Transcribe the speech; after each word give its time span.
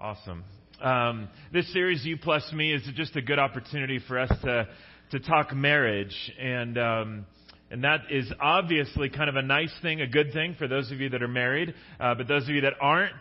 Awesome. 0.00 0.44
Um, 0.80 1.28
this 1.52 1.72
series, 1.72 2.04
You 2.04 2.16
Plus 2.16 2.52
Me, 2.52 2.72
is 2.72 2.88
just 2.94 3.16
a 3.16 3.20
good 3.20 3.40
opportunity 3.40 3.98
for 4.06 4.16
us 4.16 4.30
to 4.44 4.68
to 5.10 5.18
talk 5.18 5.52
marriage, 5.52 6.14
and 6.38 6.78
um, 6.78 7.26
and 7.72 7.82
that 7.82 8.02
is 8.08 8.30
obviously 8.40 9.08
kind 9.08 9.28
of 9.28 9.34
a 9.34 9.42
nice 9.42 9.72
thing, 9.82 10.00
a 10.00 10.06
good 10.06 10.32
thing 10.32 10.54
for 10.56 10.68
those 10.68 10.92
of 10.92 11.00
you 11.00 11.08
that 11.08 11.20
are 11.20 11.26
married. 11.26 11.74
Uh, 11.98 12.14
but 12.14 12.28
those 12.28 12.44
of 12.44 12.50
you 12.50 12.60
that 12.60 12.74
aren't, 12.80 13.12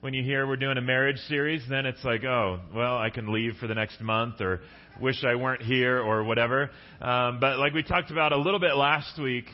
when 0.00 0.12
you 0.12 0.24
hear 0.24 0.44
we're 0.44 0.56
doing 0.56 0.76
a 0.76 0.80
marriage 0.82 1.18
series, 1.28 1.62
then 1.70 1.86
it's 1.86 2.02
like, 2.02 2.24
oh, 2.24 2.58
well, 2.74 2.98
I 2.98 3.10
can 3.10 3.32
leave 3.32 3.52
for 3.60 3.68
the 3.68 3.74
next 3.76 4.00
month, 4.00 4.40
or 4.40 4.60
wish 5.00 5.22
I 5.22 5.36
weren't 5.36 5.62
here, 5.62 6.00
or 6.00 6.24
whatever. 6.24 6.68
Um, 7.00 7.38
but 7.38 7.60
like 7.60 7.74
we 7.74 7.84
talked 7.84 8.10
about 8.10 8.32
a 8.32 8.38
little 8.38 8.58
bit 8.58 8.74
last 8.74 9.22
week. 9.22 9.44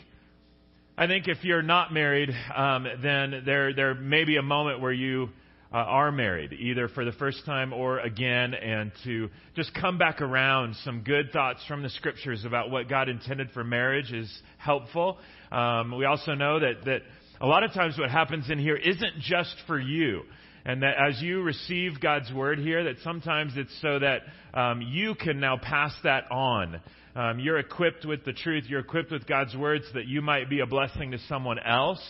I 0.96 1.06
think 1.06 1.28
if 1.28 1.44
you're 1.44 1.60
not 1.60 1.92
married, 1.92 2.30
um, 2.56 2.86
then 3.02 3.42
there 3.44 3.74
there 3.74 3.94
may 3.94 4.24
be 4.24 4.38
a 4.38 4.42
moment 4.42 4.80
where 4.80 4.94
you 4.94 5.28
uh, 5.72 5.76
are 5.76 6.10
married, 6.10 6.52
either 6.52 6.88
for 6.88 7.04
the 7.04 7.12
first 7.12 7.44
time 7.46 7.72
or 7.72 8.00
again, 8.00 8.54
and 8.54 8.90
to 9.04 9.28
just 9.54 9.72
come 9.74 9.98
back 9.98 10.20
around. 10.20 10.74
Some 10.84 11.02
good 11.02 11.30
thoughts 11.32 11.64
from 11.68 11.82
the 11.82 11.90
scriptures 11.90 12.44
about 12.44 12.70
what 12.70 12.88
God 12.88 13.08
intended 13.08 13.50
for 13.52 13.62
marriage 13.62 14.12
is 14.12 14.30
helpful. 14.58 15.18
Um, 15.52 15.96
we 15.96 16.04
also 16.04 16.34
know 16.34 16.58
that, 16.58 16.84
that 16.86 17.02
a 17.40 17.46
lot 17.46 17.62
of 17.62 17.72
times 17.72 17.96
what 17.98 18.10
happens 18.10 18.50
in 18.50 18.58
here 18.58 18.76
isn't 18.76 19.20
just 19.20 19.54
for 19.66 19.78
you. 19.78 20.22
And 20.64 20.82
that 20.82 20.96
as 20.98 21.22
you 21.22 21.42
receive 21.42 22.00
God's 22.00 22.30
word 22.32 22.58
here, 22.58 22.84
that 22.84 22.96
sometimes 23.02 23.54
it's 23.56 23.74
so 23.80 23.98
that 23.98 24.22
um, 24.52 24.82
you 24.82 25.14
can 25.14 25.40
now 25.40 25.56
pass 25.56 25.94
that 26.04 26.30
on. 26.30 26.80
Um, 27.16 27.38
you're 27.38 27.58
equipped 27.58 28.04
with 28.04 28.24
the 28.24 28.32
truth. 28.32 28.64
You're 28.68 28.80
equipped 28.80 29.10
with 29.10 29.26
God's 29.26 29.56
words 29.56 29.84
that 29.94 30.06
you 30.06 30.20
might 30.20 30.50
be 30.50 30.60
a 30.60 30.66
blessing 30.66 31.12
to 31.12 31.18
someone 31.28 31.58
else. 31.58 32.02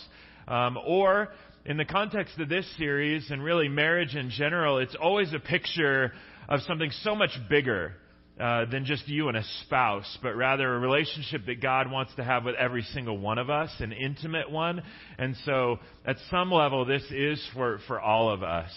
Um, 0.48 0.79
or 0.84 1.29
in 1.64 1.77
the 1.77 1.84
context 1.84 2.38
of 2.38 2.48
this 2.48 2.66
series 2.78 3.30
and 3.30 3.45
really 3.45 3.69
marriage 3.69 4.14
in 4.14 4.30
general, 4.30 4.78
it's 4.78 4.96
always 5.00 5.32
a 5.34 5.38
picture 5.38 6.12
of 6.48 6.60
something 6.62 6.91
so 7.02 7.14
much 7.14 7.30
bigger 7.48 7.92
uh, 8.41 8.64
than 8.64 8.86
just 8.86 9.06
you 9.06 9.28
and 9.28 9.36
a 9.36 9.44
spouse, 9.62 10.19
but 10.22 10.34
rather 10.34 10.75
a 10.75 10.78
relationship 10.78 11.44
that 11.44 11.61
God 11.61 11.91
wants 11.91 12.14
to 12.17 12.25
have 12.25 12.44
with 12.44 12.55
every 12.55 12.83
single 12.94 13.19
one 13.19 13.36
of 13.36 13.50
us, 13.50 13.70
an 13.80 13.92
intimate 13.92 14.50
one. 14.50 14.83
And 15.19 15.36
so, 15.44 15.78
at 16.06 16.17
some 16.30 16.50
level, 16.50 16.86
this 16.86 17.05
is 17.11 17.47
for, 17.52 17.80
for 17.86 18.00
all 18.00 18.33
of 18.33 18.42
us. 18.42 18.70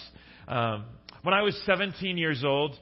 Um, 0.50 0.84
when 1.24 1.34
I 1.34 1.42
was 1.42 1.58
17 1.66 2.18
years 2.18 2.44
old, 2.44 2.78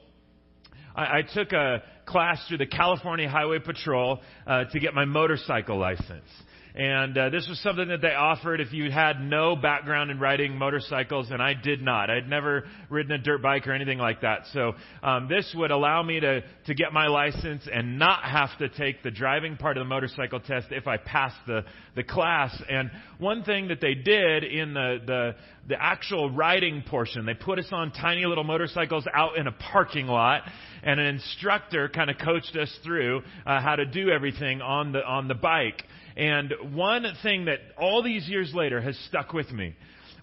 I, 0.96 1.18
I 1.18 1.22
took 1.22 1.52
a 1.52 1.84
class 2.06 2.44
through 2.48 2.58
the 2.58 2.66
California 2.66 3.28
Highway 3.28 3.60
Patrol 3.60 4.20
uh, 4.44 4.64
to 4.64 4.80
get 4.80 4.94
my 4.94 5.04
motorcycle 5.04 5.78
license. 5.78 6.26
And 6.74 7.16
uh, 7.18 7.28
this 7.28 7.46
was 7.48 7.60
something 7.60 7.88
that 7.88 8.00
they 8.00 8.14
offered 8.14 8.60
if 8.60 8.72
you 8.72 8.90
had 8.90 9.20
no 9.20 9.54
background 9.54 10.10
in 10.10 10.18
riding 10.18 10.56
motorcycles, 10.56 11.30
and 11.30 11.42
I 11.42 11.52
did 11.52 11.82
not. 11.82 12.08
I'd 12.08 12.28
never 12.28 12.64
ridden 12.88 13.12
a 13.12 13.18
dirt 13.18 13.42
bike 13.42 13.66
or 13.66 13.72
anything 13.72 13.98
like 13.98 14.22
that. 14.22 14.44
So 14.54 14.72
um, 15.02 15.28
this 15.28 15.52
would 15.54 15.70
allow 15.70 16.02
me 16.02 16.20
to 16.20 16.40
to 16.40 16.74
get 16.74 16.92
my 16.92 17.08
license 17.08 17.68
and 17.70 17.98
not 17.98 18.24
have 18.24 18.56
to 18.58 18.70
take 18.70 19.02
the 19.02 19.10
driving 19.10 19.56
part 19.56 19.76
of 19.76 19.82
the 19.82 19.88
motorcycle 19.88 20.40
test 20.40 20.68
if 20.70 20.86
I 20.86 20.96
passed 20.96 21.36
the 21.46 21.64
the 21.94 22.04
class. 22.04 22.56
And 22.70 22.90
one 23.18 23.42
thing 23.44 23.68
that 23.68 23.82
they 23.82 23.94
did 23.94 24.44
in 24.44 24.72
the 24.72 24.98
the 25.04 25.34
the 25.68 25.80
actual 25.80 26.30
riding 26.30 26.82
portion, 26.88 27.26
they 27.26 27.34
put 27.34 27.58
us 27.58 27.68
on 27.70 27.92
tiny 27.92 28.24
little 28.24 28.44
motorcycles 28.44 29.06
out 29.14 29.36
in 29.36 29.46
a 29.46 29.52
parking 29.52 30.06
lot, 30.06 30.42
and 30.82 30.98
an 30.98 31.06
instructor 31.06 31.90
kind 31.90 32.08
of 32.08 32.16
coached 32.16 32.56
us 32.56 32.74
through 32.82 33.20
uh, 33.44 33.60
how 33.60 33.76
to 33.76 33.84
do 33.84 34.08
everything 34.08 34.62
on 34.62 34.92
the 34.92 35.04
on 35.04 35.28
the 35.28 35.34
bike. 35.34 35.82
And 36.16 36.52
one 36.74 37.06
thing 37.22 37.46
that 37.46 37.58
all 37.78 38.02
these 38.02 38.28
years 38.28 38.52
later 38.54 38.80
has 38.80 38.96
stuck 39.08 39.32
with 39.32 39.50
me 39.50 39.74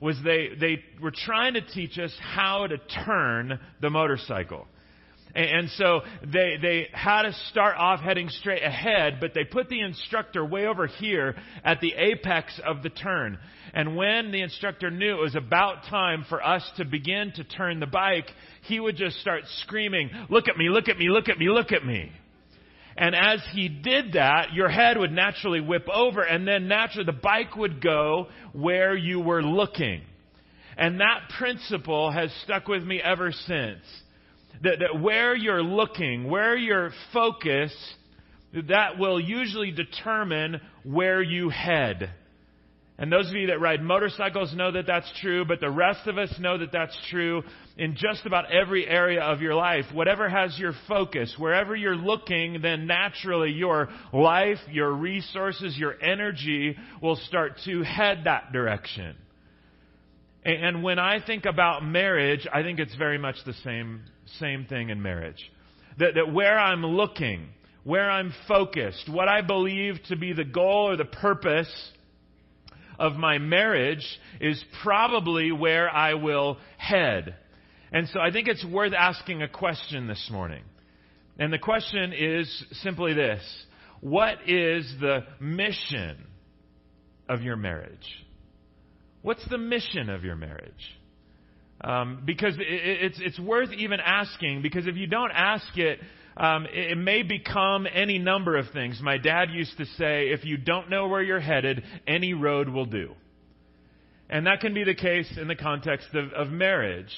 was 0.01 0.17
they, 0.23 0.49
they 0.59 0.83
were 1.01 1.11
trying 1.11 1.55
to 1.55 1.61
teach 1.61 1.97
us 1.97 2.15
how 2.21 2.67
to 2.67 2.77
turn 3.05 3.59
the 3.81 3.89
motorcycle. 3.89 4.67
And, 5.35 5.69
so 5.71 6.01
they, 6.23 6.57
they 6.59 6.87
had 6.91 7.23
to 7.23 7.33
start 7.51 7.75
off 7.77 7.99
heading 7.99 8.29
straight 8.29 8.63
ahead, 8.63 9.17
but 9.19 9.33
they 9.35 9.43
put 9.43 9.69
the 9.69 9.81
instructor 9.81 10.43
way 10.43 10.65
over 10.65 10.87
here 10.87 11.35
at 11.63 11.81
the 11.81 11.93
apex 11.93 12.59
of 12.65 12.81
the 12.81 12.89
turn. 12.89 13.37
And 13.73 13.95
when 13.95 14.31
the 14.31 14.41
instructor 14.41 14.89
knew 14.89 15.17
it 15.17 15.21
was 15.21 15.35
about 15.35 15.83
time 15.87 16.25
for 16.27 16.43
us 16.43 16.67
to 16.77 16.85
begin 16.85 17.31
to 17.35 17.43
turn 17.43 17.79
the 17.79 17.85
bike, 17.85 18.25
he 18.63 18.79
would 18.79 18.95
just 18.95 19.19
start 19.19 19.43
screaming, 19.61 20.09
look 20.29 20.47
at 20.47 20.57
me, 20.57 20.69
look 20.69 20.89
at 20.89 20.97
me, 20.97 21.09
look 21.09 21.29
at 21.29 21.37
me, 21.37 21.47
look 21.49 21.71
at 21.71 21.85
me. 21.85 22.11
And 22.97 23.15
as 23.15 23.41
he 23.53 23.69
did 23.69 24.13
that, 24.13 24.53
your 24.53 24.69
head 24.69 24.97
would 24.97 25.11
naturally 25.11 25.61
whip 25.61 25.87
over, 25.93 26.21
and 26.21 26.47
then 26.47 26.67
naturally 26.67 27.05
the 27.05 27.13
bike 27.13 27.55
would 27.55 27.81
go 27.81 28.27
where 28.53 28.95
you 28.95 29.19
were 29.19 29.43
looking. 29.43 30.01
And 30.77 30.99
that 30.99 31.29
principle 31.37 32.11
has 32.11 32.31
stuck 32.43 32.67
with 32.67 32.83
me 32.83 33.01
ever 33.01 33.31
since. 33.31 33.81
That, 34.63 34.79
that 34.79 35.01
where 35.01 35.35
you're 35.35 35.63
looking, 35.63 36.29
where 36.29 36.55
you're 36.55 36.91
focused, 37.13 37.75
that 38.53 38.97
will 38.97 39.19
usually 39.19 39.71
determine 39.71 40.59
where 40.83 41.21
you 41.21 41.49
head. 41.49 42.11
And 42.99 43.09
those 43.09 43.29
of 43.29 43.35
you 43.35 43.47
that 43.47 43.61
ride 43.61 43.81
motorcycles 43.81 44.53
know 44.53 44.73
that 44.73 44.85
that's 44.85 45.09
true, 45.21 45.45
but 45.45 45.61
the 45.61 45.69
rest 45.71 46.05
of 46.05 46.17
us 46.17 46.33
know 46.37 46.57
that 46.57 46.73
that's 46.73 46.95
true 47.09 47.43
in 47.77 47.95
just 47.95 48.25
about 48.25 48.51
every 48.51 48.85
area 48.85 49.21
of 49.21 49.39
your 49.39 49.55
life. 49.55 49.85
Whatever 49.93 50.27
has 50.27 50.59
your 50.59 50.73
focus, 50.89 51.33
wherever 51.37 51.77
you're 51.77 51.95
looking, 51.95 52.59
then 52.61 52.87
naturally 52.87 53.51
your 53.51 53.87
life, 54.11 54.57
your 54.69 54.91
resources, 54.91 55.77
your 55.77 55.95
energy 56.03 56.75
will 57.01 57.15
start 57.15 57.53
to 57.63 57.83
head 57.83 58.23
that 58.25 58.51
direction. 58.51 59.15
And 60.43 60.83
when 60.83 60.99
I 60.99 61.25
think 61.25 61.45
about 61.45 61.85
marriage, 61.85 62.45
I 62.51 62.63
think 62.63 62.79
it's 62.79 62.95
very 62.95 63.17
much 63.17 63.35
the 63.45 63.53
same, 63.63 64.01
same 64.39 64.65
thing 64.65 64.89
in 64.89 65.01
marriage. 65.01 65.51
That, 65.99 66.15
that 66.15 66.33
where 66.33 66.59
I'm 66.59 66.85
looking, 66.85 67.47
where 67.85 68.11
I'm 68.11 68.33
focused, 68.45 69.07
what 69.09 69.29
I 69.29 69.39
believe 69.41 69.95
to 70.09 70.17
be 70.17 70.33
the 70.33 70.43
goal 70.43 70.89
or 70.89 70.97
the 70.97 71.05
purpose 71.05 71.71
of 72.99 73.15
my 73.15 73.37
marriage 73.37 74.05
is 74.39 74.63
probably 74.83 75.51
where 75.51 75.89
I 75.89 76.15
will 76.15 76.57
head. 76.77 77.35
And 77.91 78.07
so 78.09 78.19
I 78.19 78.31
think 78.31 78.47
it's 78.47 78.65
worth 78.65 78.93
asking 78.93 79.41
a 79.41 79.47
question 79.47 80.07
this 80.07 80.29
morning. 80.31 80.63
And 81.39 81.51
the 81.51 81.57
question 81.57 82.13
is 82.13 82.65
simply 82.83 83.13
this 83.13 83.41
What 84.01 84.47
is 84.47 84.93
the 84.99 85.21
mission 85.39 86.27
of 87.27 87.41
your 87.41 87.55
marriage? 87.55 88.25
What's 89.21 89.47
the 89.49 89.57
mission 89.57 90.09
of 90.09 90.23
your 90.23 90.35
marriage? 90.35 90.97
Um, 91.81 92.23
because 92.25 92.55
it, 92.55 92.65
it's, 92.67 93.19
it's 93.21 93.39
worth 93.39 93.71
even 93.71 93.99
asking, 94.01 94.61
because 94.61 94.85
if 94.85 94.97
you 94.97 95.07
don't 95.07 95.31
ask 95.31 95.77
it, 95.77 95.99
um, 96.39 96.65
it, 96.65 96.91
it 96.91 96.97
may 96.97 97.21
become 97.21 97.85
any 97.93 98.17
number 98.17 98.57
of 98.57 98.67
things. 98.71 98.99
My 99.03 99.17
dad 99.17 99.49
used 99.51 99.77
to 99.77 99.85
say, 99.85 100.29
if 100.29 100.45
you 100.45 100.57
don't 100.57 100.89
know 100.89 101.07
where 101.07 101.21
you're 101.21 101.39
headed, 101.39 101.83
any 102.07 102.33
road 102.33 102.69
will 102.69 102.85
do. 102.85 103.13
And 104.29 104.47
that 104.47 104.61
can 104.61 104.73
be 104.73 104.83
the 104.83 104.95
case 104.95 105.37
in 105.39 105.47
the 105.47 105.55
context 105.55 106.07
of, 106.13 106.31
of 106.33 106.49
marriage. 106.49 107.13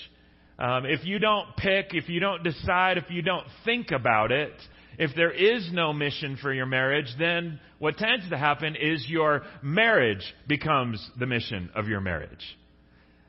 Um, 0.57 0.85
if 0.85 1.05
you 1.05 1.19
don't 1.19 1.55
pick, 1.57 1.93
if 1.93 2.09
you 2.09 2.19
don't 2.19 2.43
decide, 2.43 2.97
if 2.97 3.09
you 3.09 3.21
don't 3.21 3.45
think 3.63 3.91
about 3.91 4.31
it, 4.31 4.53
if 4.97 5.11
there 5.15 5.31
is 5.31 5.69
no 5.71 5.93
mission 5.93 6.37
for 6.41 6.53
your 6.53 6.65
marriage, 6.65 7.07
then 7.17 7.59
what 7.79 7.97
tends 7.97 8.29
to 8.29 8.37
happen 8.37 8.75
is 8.75 9.05
your 9.07 9.43
marriage 9.61 10.33
becomes 10.47 11.09
the 11.19 11.25
mission 11.25 11.69
of 11.75 11.87
your 11.87 12.01
marriage. 12.01 12.57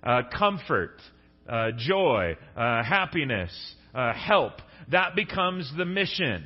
Uh, 0.03 0.23
comfort, 0.37 0.97
uh, 1.49 1.69
joy, 1.77 2.37
uh, 2.57 2.83
happiness, 2.83 3.51
uh, 3.95 4.13
help, 4.13 4.55
that 4.91 5.15
becomes 5.15 5.71
the 5.77 5.85
mission. 5.85 6.45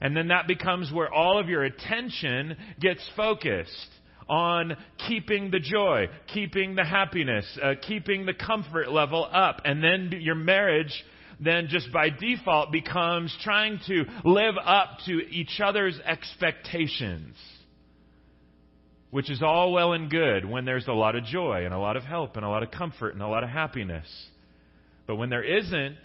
And 0.00 0.16
then 0.16 0.28
that 0.28 0.46
becomes 0.46 0.90
where 0.92 1.12
all 1.12 1.38
of 1.38 1.48
your 1.48 1.64
attention 1.64 2.56
gets 2.80 3.06
focused 3.16 3.88
on 4.28 4.76
keeping 5.08 5.50
the 5.50 5.58
joy, 5.58 6.06
keeping 6.32 6.74
the 6.74 6.84
happiness, 6.84 7.46
uh, 7.62 7.74
keeping 7.82 8.24
the 8.24 8.32
comfort 8.32 8.90
level 8.90 9.28
up. 9.30 9.62
And 9.64 9.82
then 9.82 10.10
your 10.20 10.36
marriage 10.36 10.92
then 11.40 11.68
just 11.68 11.90
by 11.92 12.10
default 12.10 12.70
becomes 12.70 13.34
trying 13.42 13.80
to 13.86 14.04
live 14.24 14.56
up 14.62 14.98
to 15.06 15.12
each 15.30 15.60
other's 15.62 15.98
expectations. 16.04 17.34
Which 19.10 19.30
is 19.30 19.42
all 19.42 19.72
well 19.72 19.92
and 19.92 20.08
good 20.08 20.44
when 20.44 20.64
there's 20.64 20.86
a 20.86 20.92
lot 20.92 21.16
of 21.16 21.24
joy 21.24 21.64
and 21.64 21.74
a 21.74 21.78
lot 21.78 21.96
of 21.96 22.04
help 22.04 22.36
and 22.36 22.44
a 22.44 22.48
lot 22.48 22.62
of 22.62 22.70
comfort 22.70 23.14
and 23.14 23.22
a 23.22 23.26
lot 23.26 23.42
of 23.42 23.50
happiness. 23.50 24.06
But 25.06 25.16
when 25.16 25.30
there 25.30 25.42
isn't, 25.42 25.96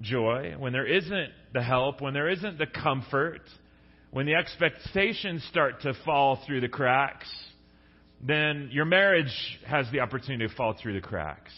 joy, 0.00 0.54
when 0.58 0.72
there 0.72 0.86
isn't 0.86 1.30
the 1.52 1.62
help, 1.62 2.00
when 2.00 2.14
there 2.14 2.28
isn't 2.28 2.58
the 2.58 2.66
comfort, 2.66 3.42
when 4.10 4.26
the 4.26 4.34
expectations 4.34 5.44
start 5.50 5.82
to 5.82 5.94
fall 6.04 6.40
through 6.46 6.60
the 6.60 6.68
cracks, 6.68 7.28
then 8.20 8.68
your 8.72 8.84
marriage 8.84 9.58
has 9.66 9.86
the 9.92 10.00
opportunity 10.00 10.46
to 10.46 10.54
fall 10.54 10.74
through 10.80 10.94
the 10.94 11.00
cracks. 11.00 11.52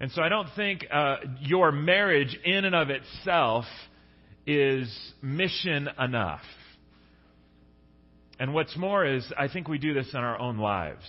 And 0.00 0.10
so 0.12 0.22
I 0.22 0.28
don't 0.28 0.48
think 0.56 0.86
uh, 0.92 1.16
your 1.40 1.70
marriage 1.70 2.38
in 2.44 2.64
and 2.64 2.74
of 2.74 2.90
itself 2.90 3.64
is 4.46 4.92
mission 5.22 5.88
enough. 5.98 6.42
And 8.38 8.54
what's 8.54 8.76
more 8.76 9.06
is, 9.06 9.30
I 9.38 9.46
think 9.46 9.68
we 9.68 9.78
do 9.78 9.94
this 9.94 10.08
in 10.12 10.18
our 10.18 10.38
own 10.38 10.58
lives. 10.58 11.04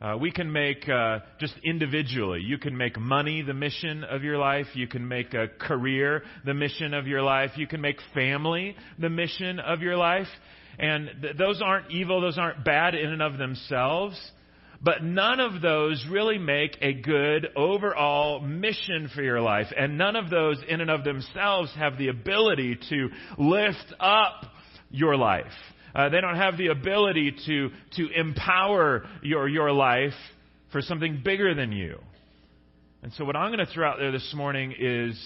Uh, 0.00 0.16
we 0.18 0.32
can 0.32 0.50
make 0.50 0.88
uh, 0.88 1.18
just 1.38 1.54
individually. 1.62 2.40
You 2.40 2.56
can 2.56 2.74
make 2.74 2.98
money 2.98 3.42
the 3.42 3.52
mission 3.52 4.02
of 4.02 4.22
your 4.22 4.38
life. 4.38 4.66
You 4.72 4.86
can 4.86 5.06
make 5.06 5.34
a 5.34 5.48
career 5.48 6.22
the 6.46 6.54
mission 6.54 6.94
of 6.94 7.06
your 7.06 7.20
life. 7.22 7.50
You 7.56 7.66
can 7.66 7.82
make 7.82 7.98
family 8.14 8.76
the 8.98 9.10
mission 9.10 9.60
of 9.60 9.82
your 9.82 9.98
life. 9.98 10.28
And 10.78 11.10
th- 11.20 11.36
those 11.36 11.60
aren't 11.62 11.90
evil. 11.90 12.22
Those 12.22 12.38
aren't 12.38 12.64
bad 12.64 12.94
in 12.94 13.10
and 13.10 13.20
of 13.20 13.36
themselves. 13.36 14.18
But 14.82 15.04
none 15.04 15.38
of 15.38 15.60
those 15.60 16.02
really 16.10 16.38
make 16.38 16.78
a 16.80 16.94
good 16.94 17.48
overall 17.54 18.40
mission 18.40 19.10
for 19.14 19.22
your 19.22 19.42
life. 19.42 19.66
And 19.76 19.98
none 19.98 20.16
of 20.16 20.30
those 20.30 20.56
in 20.66 20.80
and 20.80 20.90
of 20.90 21.04
themselves 21.04 21.70
have 21.76 21.98
the 21.98 22.08
ability 22.08 22.78
to 22.88 23.08
lift 23.36 23.92
up 24.00 24.46
your 24.90 25.18
life. 25.18 25.52
Uh, 25.94 26.08
they 26.08 26.20
don't 26.20 26.36
have 26.36 26.56
the 26.56 26.68
ability 26.68 27.34
to, 27.46 27.70
to 27.96 28.08
empower 28.18 29.06
your, 29.22 29.48
your 29.48 29.72
life 29.72 30.14
for 30.72 30.80
something 30.80 31.20
bigger 31.24 31.54
than 31.54 31.72
you. 31.72 31.98
And 33.02 33.12
so, 33.14 33.24
what 33.24 33.34
I'm 33.34 33.50
going 33.50 33.64
to 33.64 33.72
throw 33.72 33.88
out 33.88 33.98
there 33.98 34.12
this 34.12 34.32
morning 34.34 34.74
is, 34.78 35.18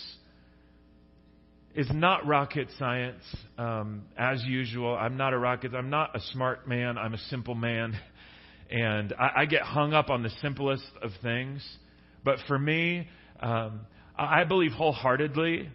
is 1.75 1.89
not 1.93 2.27
rocket 2.27 2.69
science. 2.79 3.23
Um, 3.59 4.03
as 4.17 4.43
usual, 4.45 4.95
I'm 4.97 5.17
not 5.17 5.33
a 5.33 5.39
rocket. 5.39 5.75
I'm 5.75 5.91
not 5.91 6.15
a 6.15 6.21
smart 6.33 6.69
man. 6.69 6.97
I'm 6.97 7.15
a 7.15 7.19
simple 7.31 7.57
man, 7.57 7.99
and 8.71 9.13
I, 9.19 9.43
I 9.43 9.45
get 9.47 9.63
hung 9.63 9.93
up 9.93 10.09
on 10.09 10.23
the 10.23 10.31
simplest 10.41 10.89
of 11.03 11.11
things. 11.21 11.67
But 12.25 12.39
for 12.47 12.59
me, 12.59 13.09
um, 13.41 13.81
I 14.17 14.45
believe 14.45 14.73
wholeheartedly 14.73 15.69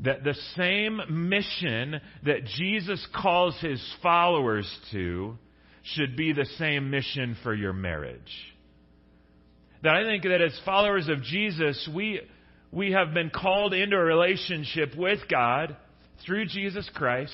that 0.00 0.24
the 0.24 0.34
same 0.56 1.00
mission 1.28 2.00
that 2.24 2.44
Jesus 2.56 3.06
calls 3.14 3.58
his 3.60 3.82
followers 4.02 4.70
to 4.92 5.38
should 5.82 6.16
be 6.16 6.32
the 6.32 6.46
same 6.58 6.90
mission 6.90 7.36
for 7.42 7.54
your 7.54 7.72
marriage. 7.72 8.54
That 9.82 9.94
I 9.94 10.04
think 10.04 10.24
that 10.24 10.42
as 10.42 10.58
followers 10.64 11.08
of 11.08 11.22
Jesus, 11.22 11.88
we, 11.94 12.20
we 12.72 12.92
have 12.92 13.14
been 13.14 13.30
called 13.30 13.72
into 13.72 13.96
a 13.96 14.04
relationship 14.04 14.96
with 14.96 15.20
God 15.30 15.76
through 16.24 16.46
Jesus 16.46 16.88
Christ, 16.94 17.32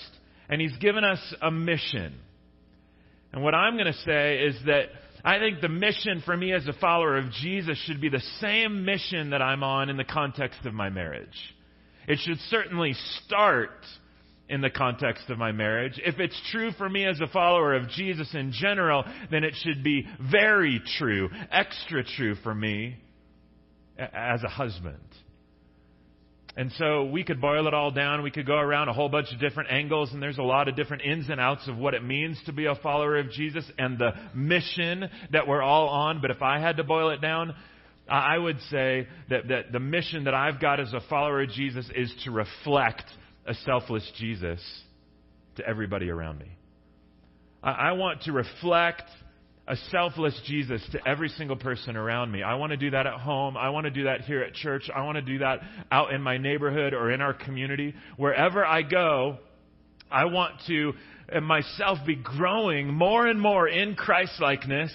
and 0.49 0.61
he's 0.61 0.77
given 0.79 1.03
us 1.03 1.35
a 1.41 1.51
mission. 1.51 2.15
And 3.33 3.43
what 3.43 3.55
I'm 3.55 3.75
going 3.75 3.93
to 3.93 3.99
say 4.05 4.39
is 4.39 4.57
that 4.67 4.87
I 5.25 5.39
think 5.39 5.61
the 5.61 5.69
mission 5.69 6.23
for 6.25 6.37
me 6.37 6.53
as 6.53 6.67
a 6.67 6.73
follower 6.75 7.17
of 7.17 7.31
Jesus 7.31 7.79
should 7.87 8.01
be 8.01 8.09
the 8.09 8.23
same 8.41 8.85
mission 8.85 9.31
that 9.31 9.41
I'm 9.41 9.63
on 9.63 9.89
in 9.89 9.97
the 9.97 10.05
context 10.05 10.67
of 10.67 10.75
my 10.75 10.91
marriage. 10.91 11.29
It 12.09 12.19
should 12.19 12.39
certainly 12.49 12.95
start 13.25 13.71
in 14.49 14.61
the 14.61 14.71
context 14.71 15.31
of 15.31 15.39
my 15.39 15.53
marriage. 15.53 16.01
If 16.05 16.19
it's 16.19 16.39
true 16.51 16.73
for 16.73 16.89
me 16.89 17.07
as 17.07 17.21
a 17.21 17.27
follower 17.29 17.75
of 17.75 17.89
Jesus 17.89 18.35
in 18.35 18.53
general, 18.53 19.05
then 19.31 19.45
it 19.45 19.55
should 19.63 19.83
be 19.83 20.07
very 20.31 20.83
true, 20.99 21.31
extra 21.51 22.05
true 22.05 22.35
for 22.43 22.55
me 22.55 22.97
as 23.99 24.43
a 24.43 24.49
husband. 24.49 24.99
And 26.55 26.71
so 26.73 27.05
we 27.05 27.25
could 27.25 27.41
boil 27.41 27.67
it 27.67 27.73
all 27.73 27.91
down. 27.91 28.23
We 28.23 28.31
could 28.31 28.47
go 28.47 28.59
around 28.59 28.89
a 28.89 28.93
whole 28.93 29.09
bunch 29.09 29.33
of 29.33 29.41
different 29.41 29.73
angles, 29.73 30.13
and 30.13 30.23
there's 30.23 30.37
a 30.37 30.43
lot 30.43 30.69
of 30.69 30.77
different 30.77 31.03
ins 31.03 31.31
and 31.31 31.41
outs 31.41 31.67
of 31.67 31.79
what 31.79 31.95
it 31.95 32.05
means 32.05 32.39
to 32.45 32.53
be 32.53 32.67
a 32.67 32.75
follower 32.75 33.17
of 33.17 33.31
Jesus 33.31 33.65
and 33.79 33.99
the 33.99 34.11
mission 34.35 35.09
that 35.31 35.49
we're 35.49 35.63
all 35.63 35.89
on. 35.89 36.21
But 36.21 36.31
if 36.31 36.43
I 36.43 36.59
had 36.59 36.77
to 36.77 36.85
boil 36.85 37.09
it 37.09 37.23
down, 37.23 37.55
I 38.15 38.37
would 38.37 38.59
say 38.71 39.09
that, 39.31 39.49
that 39.49 39.73
the 39.73 39.81
mission 39.81 40.25
that 40.25 40.35
I've 40.35 40.61
got 40.61 40.81
as 40.81 40.93
a 40.93 41.01
follower 41.09 41.43
of 41.43 41.51
Jesus 41.51 41.89
is 41.95 42.13
to 42.25 42.31
reflect 42.31 43.05
a 43.47 43.55
selfless 43.55 44.11
Jesus 44.19 44.61
to 45.57 45.67
everybody 45.67 46.11
around 46.11 46.39
me. 46.39 46.57
I, 47.63 47.71
I 47.71 47.93
want 47.93 48.23
to 48.23 48.33
reflect 48.33 49.03
a 49.67 49.77
selfless 49.91 50.39
Jesus 50.47 50.87
to 50.93 51.09
every 51.09 51.29
single 51.31 51.57
person 51.57 51.97
around 51.97 52.31
me. 52.31 52.43
I 52.43 52.55
want 52.57 52.71
to 52.73 52.77
do 52.77 52.91
that 52.91 53.07
at 53.07 53.21
home. 53.21 53.57
I 53.57 53.71
want 53.71 53.85
to 53.85 53.91
do 53.91 54.05
that 54.05 54.23
here 54.23 54.43
at 54.43 54.55
church. 54.55 54.91
I 54.95 55.05
want 55.05 55.17
to 55.17 55.23
do 55.23 55.39
that 55.39 55.61
out 55.91 56.13
in 56.13 56.21
my 56.21 56.37
neighborhood 56.37 56.95
or 56.95 57.11
in 57.13 57.21
our 57.21 57.33
community. 57.33 57.95
Wherever 58.17 58.65
I 58.67 58.83
go, 58.83 59.39
I 60.11 60.27
want 60.27 60.55
to 60.67 60.93
myself 61.41 61.99
be 62.07 62.17
growing 62.17 62.93
more 62.93 63.27
and 63.27 63.41
more 63.41 63.67
in 63.67 63.95
Christlikeness 63.95 64.93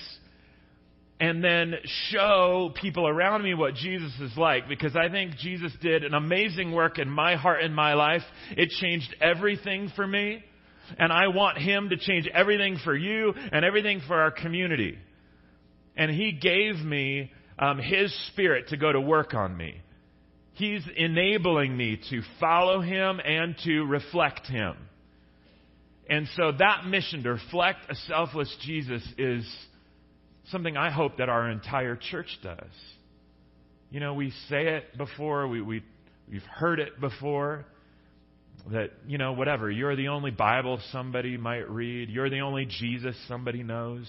and 1.19 1.43
then 1.43 1.75
show 2.11 2.71
people 2.75 3.07
around 3.07 3.43
me 3.43 3.53
what 3.55 3.73
Jesus 3.73 4.11
is 4.21 4.37
like 4.37 4.67
because 4.67 4.95
I 4.95 5.09
think 5.09 5.35
Jesus 5.37 5.71
did 5.81 6.03
an 6.03 6.13
amazing 6.13 6.71
work 6.71 6.99
in 6.99 7.09
my 7.09 7.35
heart 7.35 7.63
and 7.63 7.75
my 7.75 7.95
life. 7.95 8.21
It 8.51 8.69
changed 8.69 9.15
everything 9.19 9.91
for 9.95 10.05
me. 10.05 10.43
And 10.97 11.11
I 11.11 11.27
want 11.27 11.57
Him 11.57 11.89
to 11.89 11.97
change 11.97 12.29
everything 12.33 12.77
for 12.83 12.95
you 12.95 13.33
and 13.51 13.65
everything 13.65 14.01
for 14.07 14.21
our 14.21 14.31
community. 14.31 14.97
And 15.97 16.11
He 16.11 16.31
gave 16.31 16.75
me 16.75 17.31
um, 17.59 17.79
His 17.79 18.13
Spirit 18.27 18.69
to 18.69 18.77
go 18.77 18.91
to 18.91 19.01
work 19.01 19.33
on 19.33 19.57
me. 19.57 19.81
He's 20.53 20.83
enabling 20.95 21.75
me 21.75 21.99
to 22.09 22.21
follow 22.39 22.79
Him 22.79 23.19
and 23.23 23.55
to 23.65 23.83
reflect 23.83 24.47
Him. 24.47 24.75
And 26.09 26.27
so 26.37 26.53
that 26.57 26.85
mission 26.85 27.23
to 27.23 27.31
reflect 27.31 27.79
a 27.89 27.95
selfless 27.95 28.55
Jesus 28.61 29.03
is 29.17 29.45
something 30.51 30.77
I 30.77 30.89
hope 30.89 31.17
that 31.17 31.29
our 31.29 31.49
entire 31.49 31.95
church 31.95 32.37
does. 32.41 32.57
You 33.89 33.99
know, 33.99 34.13
we 34.13 34.31
say 34.49 34.67
it 34.75 34.97
before, 34.97 35.47
we, 35.47 35.61
we, 35.61 35.83
we've 36.29 36.43
heard 36.43 36.79
it 36.79 36.99
before 36.99 37.65
that, 38.71 38.91
you 39.07 39.17
know, 39.17 39.33
whatever, 39.33 39.71
you're 39.71 39.95
the 39.95 40.09
only 40.09 40.31
Bible 40.31 40.79
somebody 40.91 41.37
might 41.37 41.69
read, 41.69 42.09
you're 42.09 42.29
the 42.29 42.41
only 42.41 42.65
Jesus 42.65 43.15
somebody 43.27 43.63
knows. 43.63 44.07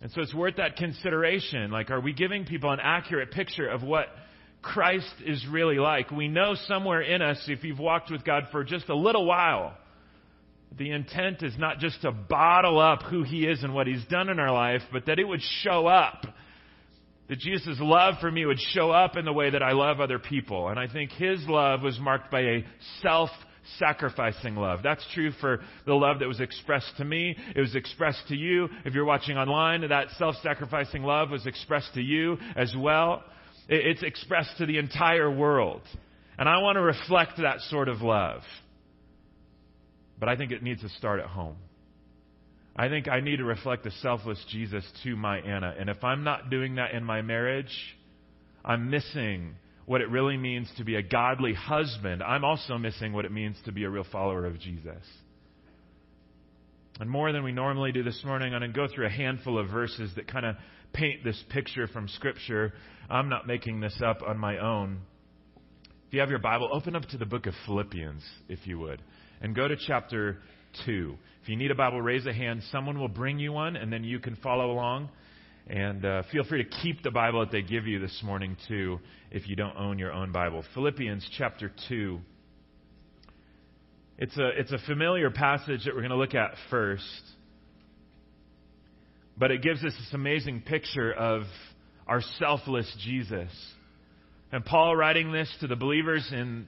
And 0.00 0.10
so 0.12 0.20
it's 0.20 0.34
worth 0.34 0.56
that 0.56 0.76
consideration. 0.76 1.70
Like, 1.70 1.90
are 1.90 2.00
we 2.00 2.12
giving 2.12 2.44
people 2.44 2.70
an 2.70 2.80
accurate 2.82 3.30
picture 3.30 3.66
of 3.66 3.82
what 3.82 4.06
Christ 4.62 5.12
is 5.24 5.44
really 5.50 5.76
like? 5.76 6.10
We 6.10 6.28
know 6.28 6.54
somewhere 6.66 7.00
in 7.00 7.22
us, 7.22 7.42
if 7.48 7.64
you've 7.64 7.78
walked 7.78 8.10
with 8.10 8.24
God 8.24 8.44
for 8.52 8.64
just 8.64 8.88
a 8.88 8.94
little 8.96 9.24
while, 9.24 9.76
the 10.76 10.90
intent 10.90 11.42
is 11.42 11.54
not 11.58 11.78
just 11.78 12.02
to 12.02 12.12
bottle 12.12 12.78
up 12.78 13.02
who 13.02 13.22
he 13.22 13.46
is 13.46 13.62
and 13.62 13.74
what 13.74 13.86
he's 13.86 14.04
done 14.06 14.28
in 14.28 14.38
our 14.38 14.52
life, 14.52 14.82
but 14.92 15.06
that 15.06 15.18
it 15.18 15.24
would 15.24 15.42
show 15.62 15.86
up. 15.86 16.26
That 17.28 17.38
Jesus' 17.38 17.78
love 17.80 18.14
for 18.20 18.30
me 18.30 18.46
would 18.46 18.60
show 18.60 18.90
up 18.90 19.16
in 19.16 19.24
the 19.24 19.32
way 19.32 19.50
that 19.50 19.62
I 19.62 19.72
love 19.72 20.00
other 20.00 20.18
people. 20.18 20.68
And 20.68 20.78
I 20.78 20.86
think 20.86 21.10
his 21.12 21.40
love 21.48 21.82
was 21.82 21.98
marked 21.98 22.30
by 22.30 22.40
a 22.40 22.64
self 23.02 23.30
sacrificing 23.78 24.54
love. 24.54 24.80
That's 24.82 25.04
true 25.12 25.32
for 25.40 25.60
the 25.86 25.94
love 25.94 26.20
that 26.20 26.28
was 26.28 26.40
expressed 26.40 26.96
to 26.98 27.04
me. 27.04 27.36
It 27.54 27.60
was 27.60 27.74
expressed 27.74 28.28
to 28.28 28.36
you. 28.36 28.68
If 28.84 28.94
you're 28.94 29.04
watching 29.04 29.36
online, 29.36 29.88
that 29.88 30.08
self 30.18 30.36
sacrificing 30.42 31.02
love 31.02 31.30
was 31.30 31.46
expressed 31.46 31.94
to 31.94 32.00
you 32.00 32.38
as 32.54 32.74
well. 32.78 33.24
It's 33.68 34.02
expressed 34.02 34.58
to 34.58 34.66
the 34.66 34.78
entire 34.78 35.30
world. 35.30 35.82
And 36.38 36.48
I 36.48 36.58
want 36.58 36.76
to 36.76 36.82
reflect 36.82 37.38
that 37.38 37.60
sort 37.62 37.88
of 37.88 38.02
love. 38.02 38.42
But 40.18 40.28
I 40.28 40.36
think 40.36 40.52
it 40.52 40.62
needs 40.62 40.80
to 40.82 40.88
start 40.90 41.20
at 41.20 41.26
home. 41.26 41.56
I 42.74 42.88
think 42.88 43.08
I 43.08 43.20
need 43.20 43.36
to 43.36 43.44
reflect 43.44 43.84
the 43.84 43.90
selfless 44.02 44.42
Jesus 44.50 44.84
to 45.04 45.16
my 45.16 45.38
Anna. 45.38 45.74
And 45.78 45.88
if 45.88 46.02
I'm 46.04 46.24
not 46.24 46.50
doing 46.50 46.74
that 46.76 46.92
in 46.92 47.04
my 47.04 47.22
marriage, 47.22 47.72
I'm 48.64 48.90
missing 48.90 49.54
what 49.86 50.00
it 50.00 50.10
really 50.10 50.36
means 50.36 50.68
to 50.76 50.84
be 50.84 50.96
a 50.96 51.02
godly 51.02 51.54
husband. 51.54 52.22
I'm 52.22 52.44
also 52.44 52.76
missing 52.76 53.12
what 53.12 53.24
it 53.24 53.32
means 53.32 53.56
to 53.64 53.72
be 53.72 53.84
a 53.84 53.90
real 53.90 54.04
follower 54.10 54.44
of 54.44 54.58
Jesus. 54.60 55.02
And 57.00 57.08
more 57.08 57.32
than 57.32 57.44
we 57.44 57.52
normally 57.52 57.92
do 57.92 58.02
this 58.02 58.22
morning, 58.24 58.52
I'm 58.52 58.60
going 58.60 58.72
to 58.72 58.76
go 58.76 58.88
through 58.92 59.06
a 59.06 59.10
handful 59.10 59.58
of 59.58 59.68
verses 59.68 60.10
that 60.16 60.26
kind 60.26 60.44
of 60.44 60.56
paint 60.92 61.24
this 61.24 61.42
picture 61.50 61.86
from 61.88 62.08
Scripture. 62.08 62.72
I'm 63.08 63.28
not 63.28 63.46
making 63.46 63.80
this 63.80 63.98
up 64.04 64.18
on 64.26 64.38
my 64.38 64.58
own. 64.58 65.00
If 66.08 66.14
you 66.14 66.20
have 66.20 66.30
your 66.30 66.38
Bible, 66.40 66.68
open 66.72 66.96
up 66.96 67.04
to 67.10 67.18
the 67.18 67.26
book 67.26 67.46
of 67.46 67.54
Philippians, 67.66 68.22
if 68.48 68.66
you 68.66 68.78
would 68.80 69.02
and 69.40 69.54
go 69.54 69.68
to 69.68 69.76
chapter 69.86 70.38
2. 70.84 71.16
If 71.42 71.48
you 71.48 71.56
need 71.56 71.70
a 71.70 71.74
Bible, 71.74 72.00
raise 72.00 72.26
a 72.26 72.32
hand. 72.32 72.62
Someone 72.72 72.98
will 72.98 73.08
bring 73.08 73.38
you 73.38 73.52
one, 73.52 73.76
and 73.76 73.92
then 73.92 74.04
you 74.04 74.18
can 74.18 74.36
follow 74.36 74.70
along. 74.70 75.08
And 75.68 76.04
uh, 76.04 76.22
feel 76.30 76.44
free 76.44 76.62
to 76.62 76.70
keep 76.82 77.02
the 77.02 77.10
Bible 77.10 77.40
that 77.40 77.50
they 77.50 77.62
give 77.62 77.86
you 77.86 77.98
this 77.98 78.20
morning, 78.24 78.56
too, 78.68 79.00
if 79.30 79.48
you 79.48 79.56
don't 79.56 79.76
own 79.76 79.98
your 79.98 80.12
own 80.12 80.32
Bible. 80.32 80.64
Philippians 80.74 81.28
chapter 81.36 81.72
2. 81.88 82.20
It's 84.18 84.36
a, 84.38 84.48
it's 84.58 84.72
a 84.72 84.78
familiar 84.86 85.30
passage 85.30 85.84
that 85.84 85.94
we're 85.94 86.00
going 86.00 86.10
to 86.10 86.16
look 86.16 86.34
at 86.34 86.52
first. 86.70 87.04
But 89.36 89.50
it 89.50 89.60
gives 89.60 89.84
us 89.84 89.92
this 89.92 90.14
amazing 90.14 90.62
picture 90.62 91.12
of 91.12 91.42
our 92.06 92.22
selfless 92.38 92.90
Jesus. 93.04 93.50
And 94.52 94.64
Paul, 94.64 94.96
writing 94.96 95.32
this 95.32 95.52
to 95.60 95.66
the 95.66 95.76
believers 95.76 96.26
in 96.32 96.66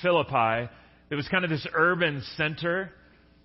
Philippi, 0.00 0.70
it 1.12 1.14
was 1.14 1.28
kind 1.28 1.44
of 1.44 1.50
this 1.50 1.66
urban 1.74 2.22
center. 2.38 2.90